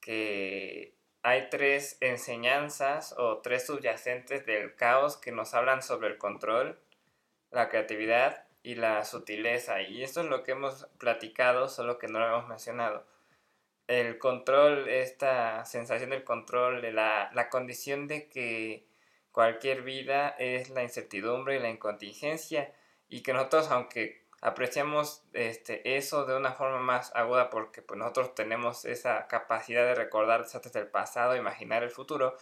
que 0.00 0.94
hay 1.22 1.48
tres 1.50 1.98
enseñanzas 2.00 3.14
o 3.18 3.38
tres 3.38 3.66
subyacentes 3.66 4.46
del 4.46 4.74
caos 4.74 5.16
que 5.16 5.32
nos 5.32 5.54
hablan 5.54 5.82
sobre 5.82 6.08
el 6.08 6.18
control, 6.18 6.78
la 7.50 7.68
creatividad 7.68 8.44
y 8.62 8.76
la 8.76 9.04
sutileza. 9.04 9.82
Y 9.82 10.02
esto 10.02 10.20
es 10.22 10.26
lo 10.26 10.42
que 10.42 10.52
hemos 10.52 10.86
platicado, 10.98 11.68
solo 11.68 11.98
que 11.98 12.08
no 12.08 12.18
lo 12.18 12.26
hemos 12.26 12.48
mencionado. 12.48 13.06
El 13.86 14.18
control, 14.18 14.88
esta 14.88 15.64
sensación 15.64 16.10
del 16.10 16.24
control, 16.24 16.82
de 16.82 16.92
la, 16.92 17.30
la 17.34 17.48
condición 17.48 18.06
de 18.06 18.28
que 18.28 18.86
cualquier 19.32 19.82
vida 19.82 20.30
es 20.38 20.70
la 20.70 20.82
incertidumbre 20.82 21.56
y 21.56 21.60
la 21.60 21.70
incontingencia 21.70 22.72
y 23.08 23.22
que 23.22 23.32
nosotros, 23.32 23.70
aunque 23.70 24.27
apreciamos 24.40 25.22
este, 25.32 25.96
eso 25.96 26.24
de 26.24 26.36
una 26.36 26.52
forma 26.52 26.78
más 26.78 27.14
aguda 27.14 27.50
porque 27.50 27.82
pues, 27.82 27.98
nosotros 27.98 28.34
tenemos 28.34 28.84
esa 28.84 29.26
capacidad 29.26 29.84
de 29.84 29.94
recordar 29.94 30.42
desastres 30.42 30.72
del 30.72 30.86
pasado, 30.86 31.36
imaginar 31.36 31.82
el 31.82 31.90
futuro. 31.90 32.36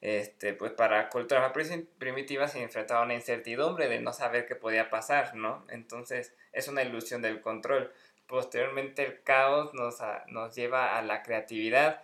Este, 0.00 0.52
pues 0.52 0.72
para 0.72 1.08
culturas 1.08 1.50
primitivas 1.98 2.52
se 2.52 2.62
enfrentaba 2.62 3.00
a 3.00 3.04
una 3.04 3.14
incertidumbre 3.14 3.88
de 3.88 4.00
no 4.00 4.12
saber 4.12 4.46
qué 4.46 4.54
podía 4.54 4.90
pasar, 4.90 5.34
¿no? 5.34 5.64
Entonces 5.70 6.34
es 6.52 6.68
una 6.68 6.82
ilusión 6.82 7.22
del 7.22 7.40
control. 7.40 7.90
Posteriormente 8.26 9.04
el 9.04 9.22
caos 9.22 9.72
nos, 9.72 9.96
nos 10.28 10.54
lleva 10.54 10.98
a 10.98 11.02
la 11.02 11.22
creatividad. 11.22 12.02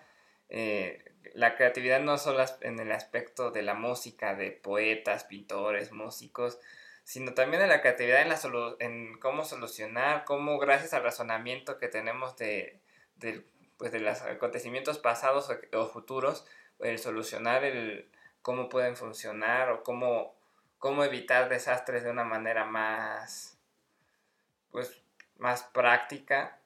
Eh, 0.48 1.04
la 1.34 1.54
creatividad 1.56 2.00
no 2.00 2.16
solo 2.16 2.42
en 2.62 2.78
el 2.78 2.90
aspecto 2.92 3.50
de 3.50 3.62
la 3.62 3.74
música, 3.74 4.34
de 4.34 4.50
poetas, 4.50 5.24
pintores, 5.24 5.92
músicos, 5.92 6.58
sino 7.04 7.34
también 7.34 7.62
de 7.62 7.68
la 7.68 7.80
creatividad 7.80 8.22
en, 8.22 8.28
la 8.28 8.38
en 8.78 9.18
cómo 9.18 9.44
solucionar, 9.44 10.24
cómo 10.24 10.58
gracias 10.58 10.94
al 10.94 11.02
razonamiento 11.02 11.78
que 11.78 11.88
tenemos 11.88 12.36
de, 12.36 12.80
pues 13.76 13.92
de 13.92 14.00
los 14.00 14.22
acontecimientos 14.22 14.98
pasados 14.98 15.50
o, 15.72 15.86
futuros, 15.86 16.46
el 16.78 16.98
solucionar 16.98 17.64
el 17.64 18.10
cómo 18.42 18.68
pueden 18.68 18.96
funcionar 18.96 19.70
o 19.70 19.82
cómo, 19.82 20.34
cómo 20.78 21.04
evitar 21.04 21.48
desastres 21.48 22.04
de 22.04 22.10
una 22.10 22.24
manera 22.24 22.64
más, 22.64 23.58
pues, 24.70 25.02
más 25.36 25.62
práctica. 25.64 26.58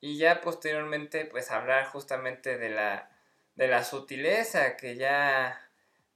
Y 0.00 0.18
ya 0.18 0.40
posteriormente, 0.40 1.24
pues 1.24 1.50
hablar 1.50 1.86
justamente 1.86 2.58
de 2.58 2.68
la, 2.68 3.10
de 3.54 3.66
la 3.66 3.82
sutileza 3.82 4.76
que 4.76 4.96
ya 4.96 5.65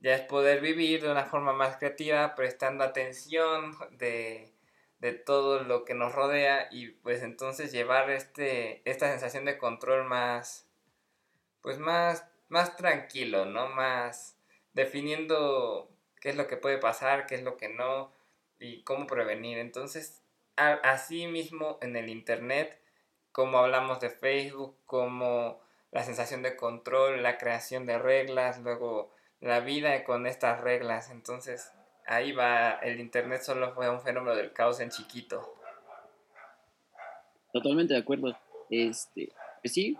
ya 0.00 0.14
es 0.14 0.22
poder 0.22 0.60
vivir 0.60 1.02
de 1.02 1.10
una 1.10 1.26
forma 1.26 1.52
más 1.52 1.76
creativa, 1.76 2.34
prestando 2.34 2.84
atención 2.84 3.76
de, 3.92 4.52
todo 5.24 5.62
lo 5.62 5.84
que 5.84 5.94
nos 5.94 6.14
rodea 6.14 6.68
y 6.70 6.88
pues 6.88 7.22
entonces 7.22 7.72
llevar 7.72 8.10
este, 8.10 8.82
esta 8.90 9.10
sensación 9.10 9.44
de 9.44 9.58
control 9.58 10.04
más, 10.04 10.66
pues 11.62 11.78
más, 11.78 12.26
más 12.48 12.76
tranquilo, 12.76 13.46
¿no? 13.46 13.68
Más 13.68 14.36
definiendo 14.72 15.90
qué 16.20 16.30
es 16.30 16.36
lo 16.36 16.46
que 16.46 16.56
puede 16.56 16.78
pasar, 16.78 17.26
qué 17.26 17.34
es 17.34 17.42
lo 17.42 17.56
que 17.56 17.68
no 17.68 18.12
y 18.58 18.82
cómo 18.84 19.06
prevenir. 19.06 19.58
Entonces, 19.58 20.22
así 20.56 21.26
mismo 21.26 21.78
en 21.82 21.96
el 21.96 22.08
Internet, 22.08 22.80
como 23.32 23.58
hablamos 23.58 24.00
de 24.00 24.10
Facebook, 24.10 24.76
como 24.86 25.60
la 25.90 26.04
sensación 26.04 26.42
de 26.42 26.56
control, 26.56 27.22
la 27.22 27.38
creación 27.38 27.86
de 27.86 27.98
reglas, 27.98 28.60
luego 28.60 29.12
la 29.40 29.60
vida 29.60 30.04
con 30.04 30.26
estas 30.26 30.60
reglas. 30.60 31.10
Entonces, 31.10 31.72
ahí 32.06 32.32
va, 32.32 32.72
el 32.72 33.00
Internet 33.00 33.42
solo 33.42 33.72
fue 33.74 33.88
un 33.90 34.00
fenómeno 34.00 34.36
del 34.36 34.52
caos 34.52 34.80
en 34.80 34.90
chiquito. 34.90 35.54
Totalmente 37.52 37.94
de 37.94 38.00
acuerdo. 38.00 38.36
Este, 38.68 39.32
pues 39.62 39.72
sí, 39.72 39.96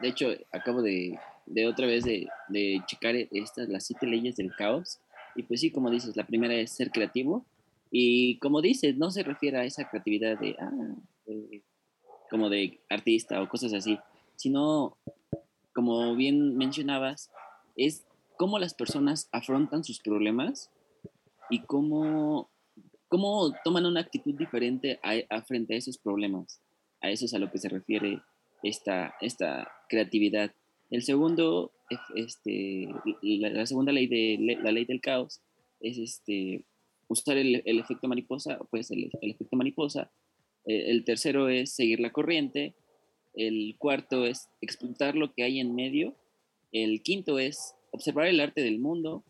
de 0.00 0.08
hecho, 0.08 0.28
acabo 0.52 0.82
de, 0.82 1.18
de 1.46 1.66
otra 1.66 1.86
vez 1.86 2.04
de, 2.04 2.28
de 2.48 2.80
checar 2.86 3.14
estas, 3.30 3.68
las 3.68 3.86
siete 3.86 4.06
leyes 4.06 4.36
del 4.36 4.54
caos. 4.54 5.00
Y 5.34 5.42
pues 5.42 5.60
sí, 5.60 5.70
como 5.70 5.90
dices, 5.90 6.16
la 6.16 6.26
primera 6.26 6.54
es 6.54 6.70
ser 6.72 6.90
creativo. 6.90 7.44
Y 7.90 8.38
como 8.38 8.60
dices, 8.60 8.96
no 8.96 9.10
se 9.10 9.22
refiere 9.22 9.58
a 9.58 9.64
esa 9.64 9.88
creatividad 9.88 10.38
de, 10.38 10.56
ah, 10.58 10.70
como 12.30 12.50
de 12.50 12.80
artista 12.88 13.40
o 13.40 13.48
cosas 13.48 13.72
así, 13.72 13.98
sino, 14.36 14.96
como 15.72 16.16
bien 16.16 16.56
mencionabas, 16.56 17.30
es 17.76 18.04
cómo 18.36 18.58
las 18.58 18.74
personas 18.74 19.28
afrontan 19.32 19.84
sus 19.84 20.00
problemas 20.00 20.70
y 21.50 21.60
cómo, 21.60 22.50
cómo 23.08 23.52
toman 23.64 23.86
una 23.86 24.00
actitud 24.00 24.34
diferente 24.34 24.98
a, 25.02 25.42
frente 25.42 25.74
a 25.74 25.78
esos 25.78 25.98
problemas. 25.98 26.60
A 27.00 27.10
eso 27.10 27.26
es 27.26 27.34
a 27.34 27.38
lo 27.38 27.50
que 27.50 27.58
se 27.58 27.68
refiere 27.68 28.20
esta, 28.62 29.14
esta 29.20 29.70
creatividad. 29.88 30.52
El 30.90 31.02
segundo, 31.02 31.72
este, 32.14 32.88
la, 33.22 33.66
segunda 33.66 33.92
ley 33.92 34.06
de 34.06 34.58
la 34.62 34.72
ley 34.72 34.84
del 34.84 35.00
caos 35.00 35.40
es 35.80 35.98
este, 35.98 36.64
usar 37.08 37.36
el, 37.36 37.62
efecto 37.66 38.08
mariposa, 38.08 38.58
pues 38.70 38.90
el, 38.90 39.10
efecto 39.20 39.56
mariposa. 39.56 40.10
Eh, 40.66 40.90
el 40.90 41.04
tercero 41.04 41.48
es 41.48 41.74
seguir 41.74 42.00
la 42.00 42.12
corriente. 42.12 42.74
El 43.34 43.76
cuarto 43.78 44.24
es 44.24 44.48
explotar 44.60 45.14
lo 45.14 45.32
que 45.34 45.42
hay 45.42 45.60
en 45.60 45.74
medio. 45.74 46.14
El 46.72 47.02
quinto 47.02 47.38
es 47.38 47.74
observar 47.94 48.26
el 48.26 48.40
arte 48.40 48.60
del 48.62 48.78
mundo. 48.78 49.24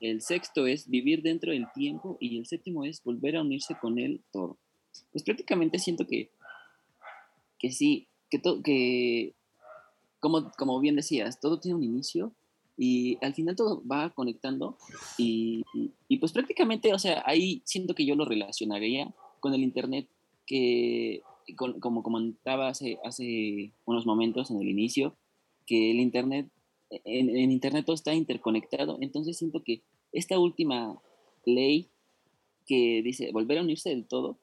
El 0.00 0.20
sexto 0.20 0.66
es 0.66 0.88
vivir 0.88 1.22
dentro 1.22 1.52
del 1.52 1.66
tiempo 1.74 2.16
y 2.20 2.38
el 2.38 2.46
séptimo 2.46 2.84
es 2.84 3.02
volver 3.02 3.36
a 3.36 3.40
unirse 3.40 3.76
con 3.80 3.98
el 3.98 4.20
todo. 4.32 4.58
Pues 5.10 5.24
prácticamente 5.24 5.78
siento 5.78 6.06
que, 6.06 6.30
que 7.58 7.72
sí, 7.72 8.08
que, 8.30 8.40
que 8.62 9.34
como, 10.20 10.50
como 10.52 10.78
bien 10.80 10.96
decías, 10.96 11.40
todo 11.40 11.58
tiene 11.58 11.76
un 11.76 11.84
inicio 11.84 12.32
y 12.76 13.18
al 13.24 13.34
final 13.34 13.56
todo 13.56 13.82
va 13.86 14.10
conectando 14.10 14.76
y, 15.16 15.64
y, 16.08 16.16
pues 16.18 16.32
prácticamente, 16.32 16.92
o 16.92 16.98
sea, 16.98 17.22
ahí 17.26 17.62
siento 17.64 17.94
que 17.94 18.06
yo 18.06 18.14
lo 18.14 18.24
relacionaría 18.24 19.14
con 19.40 19.54
el 19.54 19.62
Internet 19.62 20.08
que, 20.46 21.22
como 21.56 22.02
comentaba 22.02 22.68
hace, 22.68 22.98
hace 23.04 23.72
unos 23.84 24.06
momentos 24.06 24.50
en 24.50 24.60
el 24.60 24.68
inicio, 24.68 25.16
que 25.66 25.90
el 25.90 26.00
Internet 26.00 26.48
en, 27.04 27.50
Internet 27.50 27.84
todo 27.84 27.94
está 27.94 28.14
interconectado, 28.14 28.98
entonces 29.00 29.36
siento 29.36 29.62
que 29.62 29.82
esta 30.12 30.38
última 30.38 31.00
ley 31.44 31.88
que 32.66 33.02
dice 33.02 33.30
volver 33.32 33.58
a 33.58 33.62
unirse 33.62 33.90
del 33.90 34.06
todo, 34.06 34.38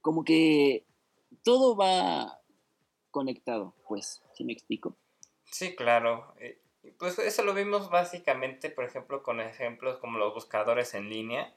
como 0.00 0.24
que 0.24 0.84
todo 1.42 1.76
va, 1.76 2.40
conectado, 3.16 3.72
pues, 3.88 4.22
¿sí 4.34 4.44
me 4.44 4.52
explico? 4.52 4.94
Sí, 5.50 5.74
claro. 5.74 6.34
Eh, 6.38 6.60
pues 6.98 7.18
eso 7.18 7.42
lo 7.44 7.54
vimos 7.54 7.88
básicamente, 7.88 8.68
por 8.68 8.84
ejemplo, 8.84 9.22
con 9.22 9.40
ejemplos 9.40 9.96
como 9.96 10.18
los 10.18 10.34
buscadores 10.34 10.92
en 10.92 11.08
línea. 11.08 11.54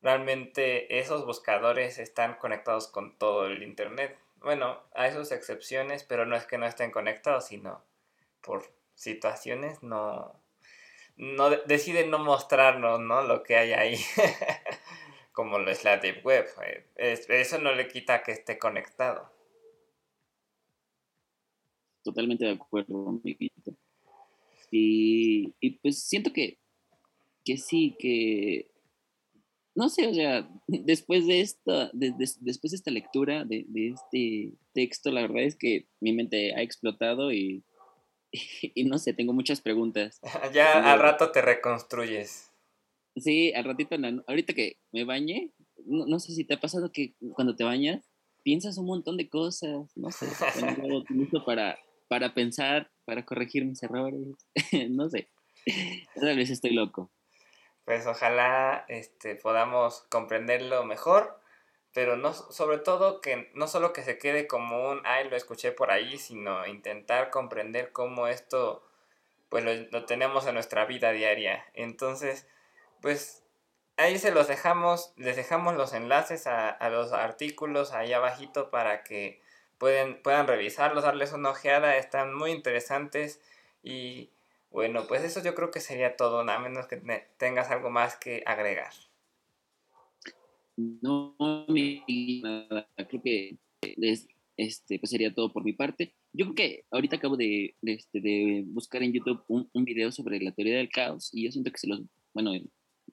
Realmente 0.00 0.98
esos 0.98 1.26
buscadores 1.26 1.98
están 1.98 2.36
conectados 2.36 2.88
con 2.88 3.18
todo 3.18 3.46
el 3.46 3.62
Internet. 3.62 4.16
Bueno, 4.36 4.80
hay 4.94 5.12
sus 5.12 5.32
excepciones, 5.32 6.02
pero 6.04 6.24
no 6.24 6.34
es 6.34 6.46
que 6.46 6.56
no 6.56 6.64
estén 6.64 6.90
conectados, 6.90 7.48
sino 7.48 7.82
por 8.42 8.64
situaciones 8.94 9.82
no, 9.82 10.40
no 11.16 11.50
deciden 11.66 12.10
no 12.10 12.18
mostrarnos 12.18 13.00
¿no? 13.00 13.22
lo 13.22 13.42
que 13.42 13.56
hay 13.56 13.72
ahí, 13.72 13.96
como 15.32 15.58
lo 15.58 15.70
es 15.70 15.84
la 15.84 15.98
Deep 15.98 16.24
Web. 16.24 16.46
Eh, 16.96 17.20
eso 17.28 17.58
no 17.58 17.74
le 17.74 17.88
quita 17.88 18.22
que 18.22 18.32
esté 18.32 18.58
conectado. 18.58 19.30
Totalmente 22.02 22.44
de 22.46 22.52
acuerdo, 22.52 23.08
amiguito. 23.08 23.72
Y, 24.70 25.52
pues 25.82 26.02
siento 26.02 26.32
que, 26.32 26.58
que 27.44 27.56
sí, 27.56 27.96
que 27.98 28.70
no 29.74 29.88
sé, 29.88 30.06
o 30.06 30.14
sea, 30.14 30.48
después 30.66 31.26
de 31.26 31.40
esta, 31.40 31.90
después 31.92 32.70
de 32.70 32.76
esta 32.76 32.90
lectura 32.90 33.44
de, 33.44 33.66
este 33.74 34.52
texto, 34.72 35.10
la 35.10 35.22
verdad 35.22 35.42
es 35.42 35.56
que 35.56 35.86
mi 36.00 36.12
mente 36.12 36.54
ha 36.54 36.62
explotado 36.62 37.32
y, 37.32 37.62
y, 38.62 38.84
no 38.84 38.98
sé, 38.98 39.12
tengo 39.14 39.32
muchas 39.32 39.60
preguntas. 39.60 40.20
ya 40.52 40.92
al 40.92 41.00
rato 41.00 41.30
te 41.30 41.42
reconstruyes. 41.42 42.50
Sí, 43.16 43.52
al 43.54 43.64
ratito, 43.64 43.96
ahorita 44.26 44.52
que 44.54 44.78
me 44.92 45.04
bañe, 45.04 45.50
no, 45.84 46.20
sé 46.20 46.32
si 46.32 46.44
te 46.44 46.54
ha 46.54 46.60
pasado 46.60 46.92
que 46.92 47.14
cuando 47.34 47.56
te 47.56 47.64
bañas 47.64 48.08
piensas 48.42 48.78
un 48.78 48.86
montón 48.86 49.16
de 49.16 49.28
cosas, 49.28 49.90
no 49.96 50.10
sé, 50.12 50.26
utilizo 50.94 51.44
para, 51.44 51.78
para 52.08 52.32
pensar, 52.34 52.90
para 53.04 53.24
corregir 53.24 53.64
mis 53.64 53.82
errores, 53.82 54.20
no 54.90 55.10
sé, 55.10 55.28
tal 56.14 56.36
vez 56.36 56.50
estoy 56.50 56.72
loco 56.72 57.10
pues 57.90 58.06
ojalá 58.06 58.84
este, 58.86 59.34
podamos 59.34 60.06
comprenderlo 60.10 60.84
mejor, 60.84 61.40
pero 61.92 62.16
no, 62.16 62.32
sobre 62.32 62.78
todo 62.78 63.20
que 63.20 63.50
no 63.54 63.66
solo 63.68 63.92
que 63.92 64.02
se 64.02 64.18
quede 64.18 64.46
como 64.46 64.90
un, 64.90 65.02
ay, 65.04 65.28
lo 65.28 65.36
escuché 65.36 65.72
por 65.72 65.90
ahí, 65.90 66.18
sino 66.18 66.66
intentar 66.66 67.30
comprender 67.30 67.92
cómo 67.92 68.28
esto, 68.28 68.84
pues 69.48 69.64
lo, 69.90 70.04
tenemos 70.06 70.46
en 70.46 70.54
nuestra 70.54 70.84
vida 70.84 71.12
diaria. 71.12 71.64
Entonces, 71.74 72.46
pues 73.02 73.44
ahí 73.96 74.18
se 74.18 74.32
los 74.32 74.48
dejamos, 74.48 75.12
les 75.16 75.36
dejamos 75.36 75.74
los 75.74 75.92
enlaces 75.92 76.46
a, 76.46 76.70
a 76.70 76.90
los 76.90 77.12
artículos 77.12 77.92
ahí 77.92 78.12
abajito 78.12 78.70
para 78.70 79.02
que 79.04 79.42
pueden, 79.78 80.22
puedan 80.22 80.46
revisarlos, 80.46 81.04
darles 81.04 81.32
una 81.32 81.50
ojeada, 81.50 81.96
están 81.96 82.34
muy 82.34 82.52
interesantes 82.52 83.40
y 83.82 84.30
bueno, 84.70 85.06
pues 85.08 85.24
eso 85.24 85.40
yo 85.42 85.54
creo 85.54 85.70
que 85.70 85.80
sería 85.80 86.16
todo, 86.16 86.40
a 86.40 86.58
menos 86.58 86.86
que 86.86 86.96
tengas 87.38 87.70
algo 87.70 87.90
más 87.90 88.16
que 88.16 88.42
agregar. 88.46 88.92
No, 91.02 91.36
creo 91.66 93.22
que 93.22 93.58
este, 94.56 94.98
pues 94.98 95.10
sería 95.10 95.34
todo 95.34 95.52
por 95.52 95.64
mi 95.64 95.72
parte. 95.72 96.14
Yo 96.32 96.44
creo 96.46 96.54
que 96.54 96.84
ahorita 96.90 97.16
acabo 97.16 97.36
de, 97.36 97.74
este, 97.82 98.20
de 98.20 98.64
buscar 98.66 99.02
en 99.02 99.12
YouTube 99.12 99.42
un, 99.48 99.68
un, 99.72 99.84
video 99.84 100.12
sobre 100.12 100.40
la 100.40 100.52
teoría 100.52 100.76
del 100.76 100.90
caos 100.90 101.30
y 101.32 101.44
yo 101.44 101.50
siento 101.50 101.70
que 101.72 101.78
se 101.78 101.88
los, 101.88 102.02
bueno, 102.34 102.52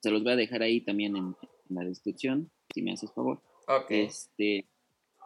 se 0.00 0.10
los 0.10 0.22
voy 0.22 0.32
a 0.32 0.36
dejar 0.36 0.62
ahí 0.62 0.80
también 0.80 1.16
en, 1.16 1.34
la 1.70 1.84
descripción, 1.84 2.50
si 2.72 2.80
me 2.80 2.92
haces 2.92 3.12
favor. 3.12 3.42
Ok. 3.66 3.90
Este, 3.90 4.66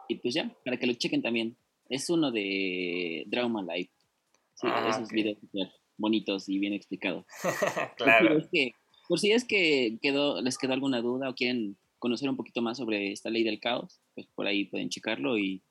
y 0.08 0.16
pues 0.16 0.34
ya, 0.34 0.52
para 0.64 0.76
que 0.76 0.88
lo 0.88 0.94
chequen 0.94 1.22
también. 1.22 1.56
Es 1.88 2.10
uno 2.10 2.32
de 2.32 3.24
Drama 3.28 3.62
Life. 3.62 3.92
Sí, 4.54 4.66
ah, 4.68 4.88
esos 4.90 5.08
videos 5.10 5.38
bonitos 5.96 6.48
y 6.48 6.58
bien 6.58 6.72
explicados. 6.72 7.24
claro. 7.96 8.40
Por 9.08 9.20
si, 9.20 9.30
es 9.30 9.44
que, 9.44 9.98
quedó, 10.00 10.40
les 10.40 10.58
quedó 10.58 10.72
alguna 10.72 11.00
duda 11.00 11.28
o 11.28 11.34
quieren 11.34 11.76
conocer 12.02 12.28
un 12.28 12.36
poquito 12.36 12.60
más 12.62 12.78
sobre 12.78 13.12
esta 13.12 13.30
ley 13.30 13.44
del 13.44 13.60
caos, 13.60 14.00
pues 14.16 14.26
por 14.34 14.48
ahí 14.48 14.64
pueden 14.64 14.88
checarlo 14.88 15.38
y, 15.38 15.62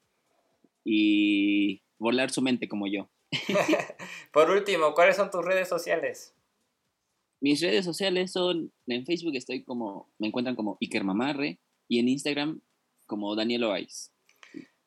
y 0.85 1.83
volar 1.99 2.31
su 2.31 2.41
mente 2.41 2.69
como 2.69 2.87
yo. 2.87 3.09
por 4.31 4.49
último, 4.49 4.93
¿cuáles 4.93 5.17
son 5.17 5.29
tus 5.29 5.43
redes 5.43 5.67
sociales? 5.67 6.33
Mis 7.41 7.59
redes 7.59 7.83
sociales 7.83 8.31
son, 8.31 8.71
en 8.87 9.05
Facebook 9.05 9.35
estoy 9.35 9.65
como, 9.65 10.09
me 10.19 10.27
encuentran 10.27 10.55
como 10.55 10.77
Iker 10.79 11.03
Mamarre 11.03 11.59
y 11.89 11.99
en 11.99 12.07
Instagram 12.07 12.61
como 13.07 13.35
Daniel 13.35 13.65
Oais. 13.65 14.13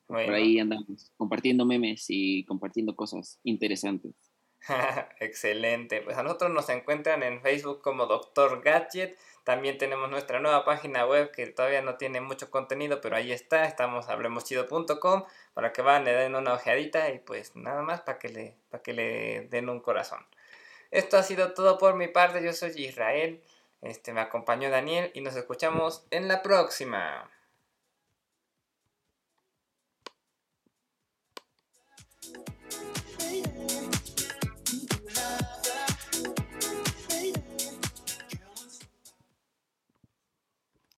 Por 0.06 0.32
ahí 0.32 0.58
andamos 0.58 1.12
compartiendo 1.18 1.66
memes 1.66 2.06
y 2.08 2.44
compartiendo 2.46 2.96
cosas 2.96 3.38
interesantes. 3.44 4.14
Excelente. 5.20 6.00
Pues 6.00 6.16
a 6.16 6.22
nosotros 6.22 6.52
nos 6.52 6.70
encuentran 6.70 7.22
en 7.22 7.42
Facebook 7.42 7.82
como 7.82 8.06
Doctor 8.06 8.62
Gadget. 8.62 9.14
También 9.44 9.76
tenemos 9.76 10.10
nuestra 10.10 10.40
nueva 10.40 10.64
página 10.64 11.06
web 11.06 11.30
que 11.30 11.46
todavía 11.46 11.82
no 11.82 11.96
tiene 11.96 12.22
mucho 12.22 12.50
contenido, 12.50 13.02
pero 13.02 13.16
ahí 13.16 13.30
está. 13.30 13.66
Estamos 13.66 14.08
hablemoschido.com 14.08 15.24
para 15.52 15.72
que 15.72 15.82
van, 15.82 16.04
le 16.04 16.12
den 16.12 16.34
una 16.34 16.54
ojeadita 16.54 17.10
y 17.10 17.18
pues 17.18 17.54
nada 17.54 17.82
más 17.82 18.00
para 18.00 18.18
que 18.18 18.30
le, 18.30 18.56
para 18.70 18.82
que 18.82 18.94
le 18.94 19.48
den 19.50 19.68
un 19.68 19.80
corazón. 19.80 20.26
Esto 20.90 21.18
ha 21.18 21.22
sido 21.22 21.52
todo 21.52 21.76
por 21.76 21.94
mi 21.94 22.08
parte. 22.08 22.42
Yo 22.42 22.54
soy 22.54 22.72
Israel. 22.76 23.42
Este 23.82 24.14
me 24.14 24.22
acompañó 24.22 24.70
Daniel 24.70 25.10
y 25.12 25.20
nos 25.20 25.36
escuchamos 25.36 26.06
en 26.10 26.26
la 26.26 26.40
próxima. 26.42 27.30